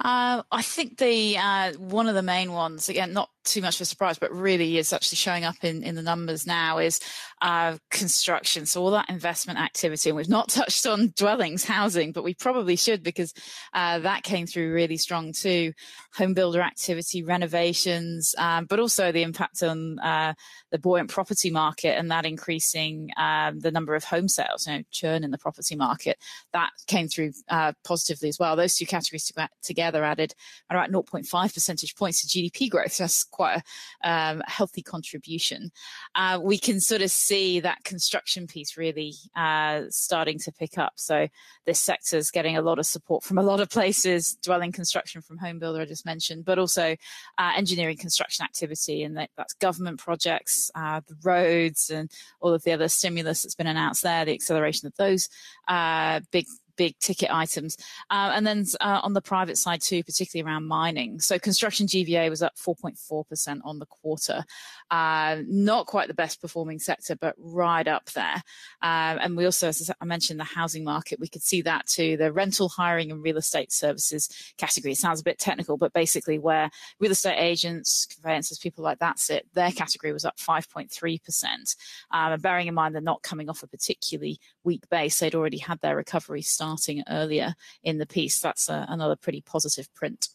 Uh, 0.03 0.43
I 0.51 0.63
think 0.63 0.99
the 0.99 1.37
uh, 1.37 1.73
one 1.75 2.09
of 2.09 2.15
the 2.15 2.23
main 2.23 2.53
ones, 2.53 2.89
again, 2.89 3.13
not 3.13 3.31
too 3.45 3.61
much 3.61 3.77
of 3.77 3.83
a 3.83 3.85
surprise, 3.85 4.19
but 4.19 4.33
really 4.33 4.79
is 4.79 4.93
actually 4.93 5.17
showing 5.17 5.45
up 5.45 5.57
in, 5.63 5.83
in 5.83 5.95
the 5.95 6.03
numbers 6.03 6.47
now 6.47 6.79
is 6.79 7.01
uh, 7.43 7.77
construction. 7.91 8.67
So 8.67 8.83
all 8.83 8.91
that 8.93 9.09
investment 9.09 9.59
activity, 9.59 10.11
and 10.11 10.17
we've 10.17 10.29
not 10.29 10.49
touched 10.51 10.87
on 10.87 11.13
dwellings, 11.17 11.65
housing, 11.65 12.13
but 12.13 12.25
we 12.25 12.35
probably 12.35 12.77
should 12.77 13.03
because 13.03 13.33
uh, 13.73 14.01
that 14.01 14.23
came 14.23 14.47
through 14.47 14.73
really 14.73 14.97
strong 14.97 15.33
too. 15.33 15.73
Home 16.17 16.35
builder 16.35 16.61
activity, 16.61 17.23
renovations, 17.23 18.35
um, 18.39 18.67
but 18.67 18.81
also 18.81 19.13
the 19.13 19.23
impact 19.23 19.63
on 19.63 19.99
uh, 20.01 20.35
the 20.71 20.79
buoyant 20.79 21.11
property 21.11 21.51
market 21.51 21.97
and 21.97 22.11
that 22.11 22.27
increasing 22.27 23.11
um, 23.17 23.61
the 23.61 23.71
number 23.71 23.95
of 23.95 24.05
home 24.05 24.29
sales, 24.29 24.67
you 24.67 24.75
know, 24.75 24.83
churn 24.91 25.25
in 25.25 25.31
the 25.31 25.39
property 25.39 25.77
market. 25.77 26.19
That 26.53 26.71
came 26.87 27.09
through 27.09 27.33
uh, 27.49 27.73
positively 27.85 28.29
as 28.29 28.39
well. 28.39 28.57
Those 28.57 28.77
two 28.77 28.87
categories 28.87 29.31
together 29.63 30.05
added 30.05 30.35
about 30.69 30.91
0.5 30.91 31.55
percentage 31.55 31.97
points 31.97 32.23
to 32.23 32.27
GDP 32.27 32.71
growth. 32.71 32.93
So 32.93 33.05
that's 33.05 33.25
quite 33.31 33.63
a 34.03 34.11
um, 34.11 34.43
healthy 34.47 34.83
contribution. 34.83 35.71
Uh, 36.15 36.39
we 36.43 36.59
can 36.59 36.81
sort 36.81 37.03
of 37.03 37.11
see 37.11 37.61
that 37.61 37.83
construction 37.85 38.47
piece 38.47 38.77
really 38.77 39.15
uh, 39.37 39.83
starting 39.89 40.39
to 40.39 40.53
pick 40.53 40.79
up. 40.79 40.93
So 40.97 41.29
this 41.67 41.81
sector 41.81 42.17
is 42.17 42.31
getting 42.31 42.57
a 42.57 42.63
lot 42.63 42.79
of 42.79 42.87
support 42.87 43.23
from 43.25 43.39
a 43.39 43.43
lot 43.43 43.61
of 43.61 43.71
places, 43.71 44.35
dwelling 44.43 44.73
construction 44.73 45.23
from 45.23 45.39
home 45.39 45.59
builder 45.59 45.81
I 45.81 45.85
just 45.85 46.07
mentioned, 46.07 46.45
but 46.45 46.59
also 46.59 46.97
uh, 47.39 47.53
engineering 47.57 47.97
construction 47.97 48.45
activity, 48.45 49.03
and 49.03 49.17
that, 49.17 49.31
that's 49.37 49.55
government 49.55 49.99
projects, 49.99 50.71
uh, 50.75 51.01
the 51.07 51.17
roads, 51.23 51.91
and 51.91 52.11
all 52.41 52.53
of 52.53 52.63
the 52.65 52.73
other 52.73 52.89
stimulus 52.89 53.43
that's 53.43 53.55
been 53.55 53.67
announced 53.67 54.03
there, 54.03 54.25
the 54.25 54.35
acceleration 54.35 54.87
of 54.87 54.97
those 54.97 55.29
uh, 55.69 56.21
big 56.31 56.47
big 56.81 56.99
ticket 56.99 57.31
items. 57.31 57.77
Uh, 58.09 58.33
and 58.35 58.47
then 58.47 58.65
uh, 58.81 59.01
on 59.03 59.13
the 59.13 59.21
private 59.21 59.59
side 59.59 59.83
too, 59.83 60.03
particularly 60.03 60.49
around 60.49 60.67
mining. 60.67 61.21
So 61.21 61.39
construction 61.39 61.87
GVA 61.87 62.31
was 62.31 62.43
up 62.43 62.57
4.4% 62.57 63.61
on 63.67 63.79
the 63.79 63.85
quarter. 63.85 64.43
Uh, 64.91 65.43
not 65.47 65.87
quite 65.87 66.09
the 66.09 66.15
best 66.15 66.41
performing 66.41 66.79
sector, 66.79 67.15
but 67.17 67.35
right 67.39 67.87
up 67.87 68.07
there. 68.11 68.43
Um, 68.83 69.19
and 69.21 69.37
we 69.37 69.45
also, 69.45 69.69
as 69.69 69.91
I 70.01 70.05
mentioned, 70.05 70.41
the 70.41 70.45
housing 70.45 70.83
market, 70.83 71.21
we 71.21 71.29
could 71.29 71.43
see 71.43 71.63
that 71.63 71.87
too. 71.87 72.17
The 72.17 72.33
rental 72.33 72.69
hiring 72.69 73.13
and 73.13 73.23
real 73.23 73.37
estate 73.37 73.73
services 73.73 74.29
category 74.59 74.93
it 74.93 74.99
sounds 74.99 75.21
a 75.21 75.25
bit 75.25 75.39
technical, 75.39 75.77
but 75.77 75.93
basically 75.93 76.39
where 76.39 76.71
real 76.99 77.13
estate 77.13 77.39
agents, 77.39 78.07
conveyancers, 78.07 78.59
people 78.59 78.83
like 78.83 78.99
that 78.99 79.19
sit, 79.19 79.47
their 79.55 79.71
category 79.71 80.13
was 80.13 80.25
up 80.25 80.39
5.3%. 80.39 81.77
Um, 82.11 82.33
and 82.33 82.43
bearing 82.43 82.67
in 82.67 82.75
mind 82.75 82.95
they're 82.95 83.03
not 83.03 83.23
coming 83.23 83.49
off 83.49 83.63
a 83.63 83.69
particularly 83.69 84.41
weak 84.65 84.89
base, 84.91 85.19
they'd 85.19 85.35
already 85.35 85.59
had 85.59 85.81
their 85.81 85.97
recovery 85.97 86.43
starting 86.43 87.03
earlier 87.09 87.55
in 87.85 87.99
the 87.99 88.07
piece. 88.07 88.41
That's 88.41 88.69
a, 88.69 88.87
another 88.89 89.17
pretty 89.17 89.41
positive 89.41 89.93
print. 89.95 90.29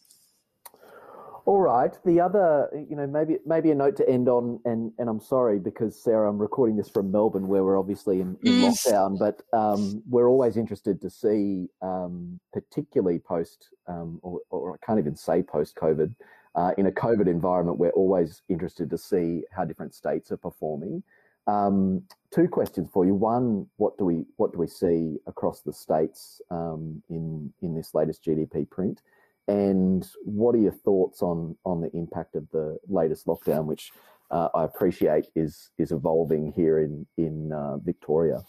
All 1.46 1.60
right. 1.60 1.96
The 2.04 2.20
other, 2.20 2.68
you 2.90 2.96
know, 2.96 3.06
maybe 3.06 3.38
maybe 3.46 3.70
a 3.70 3.74
note 3.74 3.94
to 3.98 4.08
end 4.08 4.28
on, 4.28 4.58
and 4.64 4.92
and 4.98 5.08
I'm 5.08 5.20
sorry 5.20 5.60
because 5.60 5.96
Sarah, 5.96 6.28
I'm 6.28 6.38
recording 6.38 6.76
this 6.76 6.88
from 6.88 7.12
Melbourne, 7.12 7.46
where 7.46 7.62
we're 7.62 7.78
obviously 7.78 8.20
in, 8.20 8.36
in 8.42 8.52
mm. 8.52 8.62
lockdown, 8.64 9.16
but 9.16 9.42
um, 9.56 10.02
we're 10.10 10.28
always 10.28 10.56
interested 10.56 11.00
to 11.02 11.08
see, 11.08 11.68
um, 11.82 12.40
particularly 12.52 13.20
post, 13.20 13.68
um, 13.86 14.18
or, 14.22 14.40
or, 14.50 14.74
I 14.74 14.84
can't 14.84 14.98
even 14.98 15.14
say 15.14 15.40
post 15.40 15.76
COVID, 15.76 16.12
uh, 16.56 16.72
in 16.78 16.86
a 16.86 16.90
COVID 16.90 17.28
environment, 17.28 17.78
we're 17.78 17.90
always 17.90 18.42
interested 18.48 18.90
to 18.90 18.98
see 18.98 19.44
how 19.54 19.64
different 19.64 19.94
states 19.94 20.32
are 20.32 20.36
performing. 20.36 21.04
Um, 21.46 22.02
two 22.34 22.48
questions 22.48 22.88
for 22.92 23.06
you. 23.06 23.14
One, 23.14 23.66
what 23.76 23.96
do 23.98 24.04
we 24.04 24.24
what 24.36 24.52
do 24.52 24.58
we 24.58 24.66
see 24.66 25.18
across 25.28 25.60
the 25.60 25.72
states 25.72 26.40
um, 26.50 27.04
in 27.08 27.52
in 27.62 27.72
this 27.76 27.94
latest 27.94 28.24
GDP 28.24 28.68
print, 28.68 29.02
and 29.48 30.08
what 30.24 30.54
are 30.54 30.58
your 30.58 30.72
thoughts 30.72 31.22
on 31.22 31.56
on 31.64 31.80
the 31.80 31.90
impact 31.96 32.34
of 32.34 32.48
the 32.50 32.78
latest 32.88 33.26
lockdown, 33.26 33.66
which 33.66 33.92
uh, 34.30 34.48
I 34.54 34.64
appreciate 34.64 35.26
is 35.34 35.70
is 35.78 35.92
evolving 35.92 36.52
here 36.52 36.78
in 36.78 37.06
in 37.16 37.52
uh, 37.52 37.78
Victoria. 37.78 38.42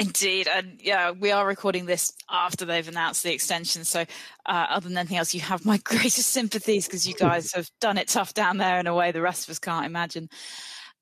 Indeed, 0.00 0.48
and 0.48 0.80
yeah, 0.82 1.12
we 1.12 1.30
are 1.30 1.46
recording 1.46 1.86
this 1.86 2.12
after 2.28 2.64
they've 2.64 2.88
announced 2.88 3.22
the 3.22 3.32
extension. 3.32 3.84
So, 3.84 4.00
uh, 4.44 4.66
other 4.68 4.88
than 4.88 4.98
anything 4.98 5.18
else, 5.18 5.34
you 5.34 5.40
have 5.40 5.64
my 5.64 5.76
greatest 5.84 6.30
sympathies 6.30 6.86
because 6.86 7.06
you 7.06 7.14
guys 7.14 7.52
have 7.54 7.70
done 7.80 7.96
it 7.96 8.08
tough 8.08 8.34
down 8.34 8.56
there 8.56 8.80
in 8.80 8.88
a 8.88 8.94
way 8.94 9.12
the 9.12 9.22
rest 9.22 9.44
of 9.44 9.52
us 9.52 9.60
can't 9.60 9.86
imagine. 9.86 10.28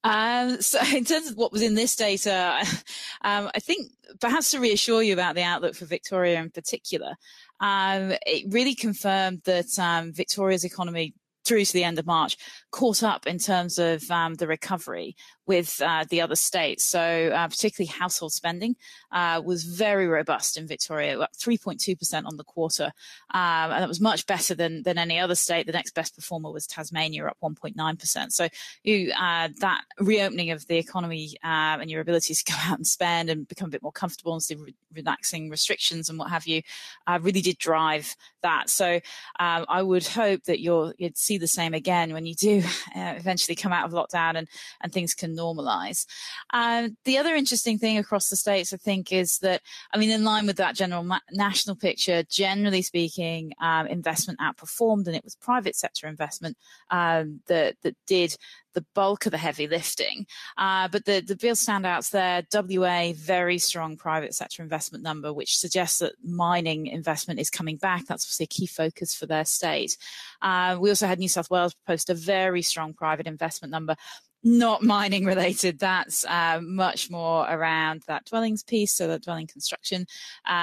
Um, 0.04 0.60
so 0.60 0.80
in 0.94 1.04
terms 1.04 1.30
of 1.30 1.36
what 1.36 1.52
was 1.52 1.62
in 1.62 1.74
this 1.74 1.96
data, 1.96 2.60
um, 3.22 3.50
I 3.54 3.60
think 3.60 3.90
perhaps 4.20 4.50
to 4.52 4.60
reassure 4.60 5.02
you 5.02 5.12
about 5.12 5.34
the 5.34 5.42
outlook 5.42 5.74
for 5.74 5.84
Victoria 5.84 6.40
in 6.40 6.50
particular, 6.50 7.14
um, 7.60 8.12
it 8.26 8.52
really 8.52 8.74
confirmed 8.74 9.42
that 9.44 9.78
um, 9.78 10.12
Victoria's 10.12 10.64
economy 10.64 11.14
through 11.44 11.64
to 11.64 11.72
the 11.72 11.84
end 11.84 11.98
of 11.98 12.06
March, 12.06 12.36
caught 12.72 13.02
up 13.02 13.26
in 13.26 13.38
terms 13.38 13.78
of 13.78 14.10
um, 14.10 14.34
the 14.34 14.46
recovery 14.46 15.14
with 15.46 15.80
uh, 15.84 16.04
the 16.08 16.20
other 16.20 16.34
states. 16.34 16.84
So, 16.84 17.00
uh, 17.00 17.46
particularly 17.46 17.88
household 17.88 18.32
spending 18.32 18.74
uh, 19.10 19.42
was 19.44 19.64
very 19.64 20.06
robust 20.06 20.56
in 20.56 20.66
Victoria, 20.66 21.20
up 21.20 21.32
3.2% 21.36 22.26
on 22.26 22.36
the 22.36 22.44
quarter. 22.44 22.92
Um, 23.34 23.70
and 23.70 23.82
that 23.82 23.88
was 23.88 24.00
much 24.00 24.26
better 24.26 24.54
than, 24.54 24.82
than 24.82 24.98
any 24.98 25.18
other 25.18 25.34
state. 25.34 25.66
The 25.66 25.72
next 25.72 25.94
best 25.94 26.14
performer 26.14 26.50
was 26.50 26.66
Tasmania, 26.66 27.26
up 27.26 27.36
1.9%. 27.42 28.32
So, 28.32 28.48
you 28.82 29.12
uh, 29.12 29.48
that 29.60 29.82
reopening 29.98 30.50
of 30.50 30.66
the 30.66 30.78
economy 30.78 31.36
um, 31.44 31.80
and 31.80 31.90
your 31.90 32.00
ability 32.00 32.34
to 32.34 32.44
go 32.44 32.54
out 32.64 32.78
and 32.78 32.86
spend 32.86 33.28
and 33.28 33.46
become 33.46 33.68
a 33.68 33.72
bit 33.72 33.82
more 33.82 33.92
comfortable 33.92 34.32
and 34.32 34.42
see 34.42 34.54
re- 34.54 34.74
relaxing 34.94 35.50
restrictions 35.50 36.08
and 36.08 36.18
what 36.18 36.30
have 36.30 36.46
you 36.46 36.62
uh, 37.06 37.18
really 37.20 37.42
did 37.42 37.58
drive 37.58 38.16
that. 38.42 38.70
So, 38.70 39.00
um, 39.40 39.66
I 39.68 39.82
would 39.82 40.06
hope 40.06 40.44
that 40.44 40.60
you'll 40.60 40.94
you'd 40.96 41.18
see 41.18 41.36
the 41.36 41.46
same 41.46 41.74
again 41.74 42.12
when 42.12 42.24
you 42.24 42.34
do 42.34 42.61
uh, 42.96 43.14
eventually 43.16 43.54
come 43.54 43.72
out 43.72 43.86
of 43.86 43.92
lockdown 43.92 44.36
and, 44.36 44.48
and 44.80 44.92
things 44.92 45.14
can 45.14 45.36
normalize. 45.36 46.06
Um, 46.52 46.96
the 47.04 47.18
other 47.18 47.34
interesting 47.34 47.78
thing 47.78 47.98
across 47.98 48.28
the 48.28 48.36
states, 48.36 48.72
I 48.72 48.76
think, 48.76 49.12
is 49.12 49.38
that, 49.38 49.62
I 49.92 49.98
mean, 49.98 50.10
in 50.10 50.24
line 50.24 50.46
with 50.46 50.56
that 50.56 50.74
general 50.74 51.02
ma- 51.02 51.18
national 51.30 51.76
picture, 51.76 52.22
generally 52.28 52.82
speaking, 52.82 53.52
um, 53.60 53.86
investment 53.86 54.40
outperformed, 54.40 55.06
and 55.06 55.16
it 55.16 55.24
was 55.24 55.34
private 55.36 55.76
sector 55.76 56.06
investment 56.06 56.56
um, 56.90 57.40
that 57.46 57.76
that 57.82 57.96
did 58.06 58.36
the 58.74 58.84
bulk 58.94 59.26
of 59.26 59.32
the 59.32 59.38
heavy 59.38 59.66
lifting. 59.66 60.26
Uh, 60.56 60.88
but 60.88 61.04
the, 61.04 61.20
the 61.20 61.38
real 61.42 61.54
standouts 61.54 62.10
there, 62.10 62.42
WA, 62.52 63.12
very 63.14 63.58
strong 63.58 63.96
private 63.96 64.34
sector 64.34 64.62
investment 64.62 65.04
number, 65.04 65.32
which 65.32 65.58
suggests 65.58 65.98
that 65.98 66.14
mining 66.24 66.86
investment 66.86 67.40
is 67.40 67.50
coming 67.50 67.76
back. 67.76 68.06
That's 68.06 68.24
obviously 68.24 68.44
a 68.44 68.46
key 68.48 68.66
focus 68.66 69.14
for 69.14 69.26
their 69.26 69.44
state. 69.44 69.96
Uh, 70.40 70.76
we 70.80 70.88
also 70.88 71.06
had 71.06 71.18
New 71.18 71.28
South 71.28 71.50
Wales 71.50 71.74
post 71.86 72.10
a 72.10 72.14
very 72.14 72.62
strong 72.62 72.92
private 72.92 73.26
investment 73.26 73.70
number 73.70 73.96
not 74.44 74.82
mining 74.82 75.24
related. 75.24 75.78
That's 75.78 76.24
uh, 76.24 76.60
much 76.62 77.10
more 77.10 77.46
around 77.48 78.02
that 78.06 78.24
dwellings 78.24 78.62
piece, 78.62 78.92
so 78.92 79.06
the 79.06 79.18
dwelling 79.18 79.46
construction, 79.46 80.06
um, 80.46 80.54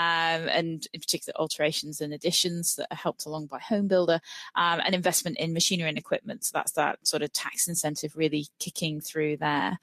and 0.50 0.86
in 0.94 1.00
particular 1.00 1.40
alterations 1.40 2.02
and 2.02 2.14
additions 2.14 2.76
that 2.76 2.88
are 2.92 2.98
helped 2.98 3.26
along 3.26 3.48
by 3.48 3.60
home 3.60 3.88
builder, 3.88 4.20
um, 4.56 4.82
and 4.86 4.94
investment 4.94 5.38
in 5.38 5.54
machinery 5.54 5.90
and 5.90 5.98
equipment. 5.98 6.44
So 6.44 6.52
that's 6.54 6.74
that 6.74 7.08
sort 7.08 7.24
of 7.24 7.32
tax 7.34 7.68
incentive 7.68 8.16
really 8.16 8.48
kicking 8.60 9.02
through 9.02 9.38
there. 9.38 9.80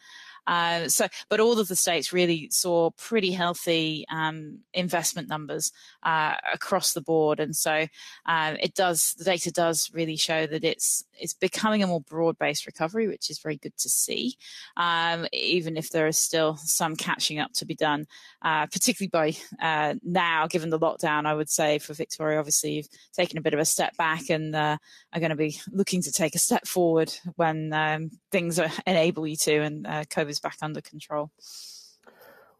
Uh, 0.46 0.88
so, 0.88 1.08
but 1.28 1.40
all 1.40 1.58
of 1.58 1.68
the 1.68 1.76
states 1.76 2.12
really 2.12 2.48
saw 2.50 2.90
pretty 2.90 3.32
healthy 3.32 4.04
um, 4.10 4.60
investment 4.74 5.28
numbers 5.28 5.72
uh, 6.02 6.34
across 6.52 6.92
the 6.92 7.00
board, 7.00 7.40
and 7.40 7.56
so 7.56 7.86
uh, 8.26 8.54
it 8.60 8.74
does. 8.74 9.14
The 9.14 9.24
data 9.24 9.50
does 9.50 9.90
really 9.92 10.16
show 10.16 10.46
that 10.46 10.64
it's 10.64 11.04
it's 11.18 11.34
becoming 11.34 11.82
a 11.82 11.86
more 11.86 12.00
broad-based 12.00 12.66
recovery, 12.66 13.08
which 13.08 13.30
is 13.30 13.38
very 13.38 13.56
good 13.56 13.76
to 13.78 13.88
see. 13.88 14.36
Um, 14.76 15.26
even 15.32 15.76
if 15.76 15.90
there 15.90 16.06
is 16.06 16.18
still 16.18 16.56
some 16.58 16.94
catching 16.94 17.38
up 17.38 17.52
to 17.54 17.64
be 17.64 17.74
done, 17.74 18.06
uh, 18.42 18.66
particularly 18.66 19.08
by 19.08 19.66
uh, 19.66 19.94
now, 20.02 20.46
given 20.46 20.70
the 20.70 20.78
lockdown. 20.78 21.26
I 21.26 21.34
would 21.34 21.50
say 21.50 21.78
for 21.78 21.94
Victoria, 21.94 22.38
obviously, 22.38 22.74
you've 22.74 22.88
taken 23.14 23.38
a 23.38 23.42
bit 23.42 23.54
of 23.54 23.60
a 23.60 23.64
step 23.64 23.96
back 23.96 24.30
and 24.30 24.54
are 24.54 24.78
going 25.14 25.30
to 25.30 25.36
be 25.36 25.58
looking 25.72 26.02
to 26.02 26.12
take 26.12 26.34
a 26.34 26.38
step 26.38 26.66
forward 26.66 27.12
when 27.36 27.72
um, 27.72 28.10
things 28.30 28.58
are, 28.58 28.70
enable 28.86 29.26
you 29.26 29.36
to, 29.36 29.62
and 29.62 29.86
COVID 29.86 30.35
is 30.36 30.40
back 30.40 30.58
under 30.62 30.80
control. 30.80 31.30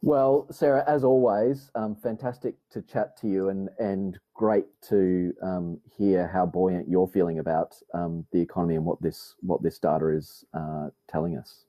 Well, 0.03 0.47
Sarah, 0.51 0.85
as 0.87 1.05
always, 1.05 1.71
um, 1.75 1.97
fantastic 1.97 2.55
to 2.71 2.83
chat 2.83 3.17
to 3.19 3.29
you 3.29 3.49
and, 3.49 3.69
and 3.79 4.19
great 4.35 4.67
to 4.89 5.33
um, 5.43 5.81
hear 5.97 6.29
how 6.29 6.47
buoyant 6.47 6.89
you're 6.89 7.09
feeling 7.09 7.39
about 7.39 7.75
um, 7.95 8.27
the 8.31 8.41
economy 8.41 8.77
and 8.77 8.85
what 8.85 9.01
this 9.01 9.35
what 9.41 9.63
this 9.63 9.79
data 9.79 10.09
is 10.09 10.45
uh, 10.55 10.89
telling 11.09 11.37
us. 11.37 11.65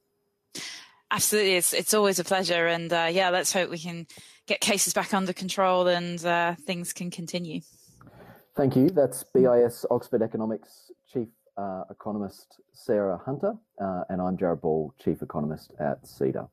Absolutely, 1.10 1.56
it's 1.56 1.74
it's 1.74 1.93
always 1.93 2.20
a 2.20 2.24
pleasure, 2.24 2.67
and 2.67 2.91
uh, 2.91 3.08
yeah, 3.10 3.30
let's 3.30 3.54
hope 3.54 3.70
we 3.70 3.80
can 3.80 4.06
get 4.46 4.60
cases 4.60 4.93
back 4.93 5.13
under 5.13 5.34
control 5.34 5.88
and 5.88 6.24
uh, 6.26 6.56
things 6.65 6.93
can 6.93 7.10
continue. 7.10 7.62
Thank 8.56 8.76
you. 8.76 8.89
That's 8.89 9.24
BIS 9.24 9.86
Oxford 9.89 10.22
Economics 10.22 10.91
Chief 11.12 11.28
uh, 11.58 11.84
Economist 11.89 12.60
Sarah 12.74 13.20
Hunter, 13.26 13.56
uh, 13.82 14.04
and 14.10 14.22
I'm 14.22 14.38
Jarrod 14.38 14.62
Ball, 14.62 14.93
Chief 15.04 15.22
Economist 15.22 15.72
at 15.80 16.04
CEDA. 16.04 16.50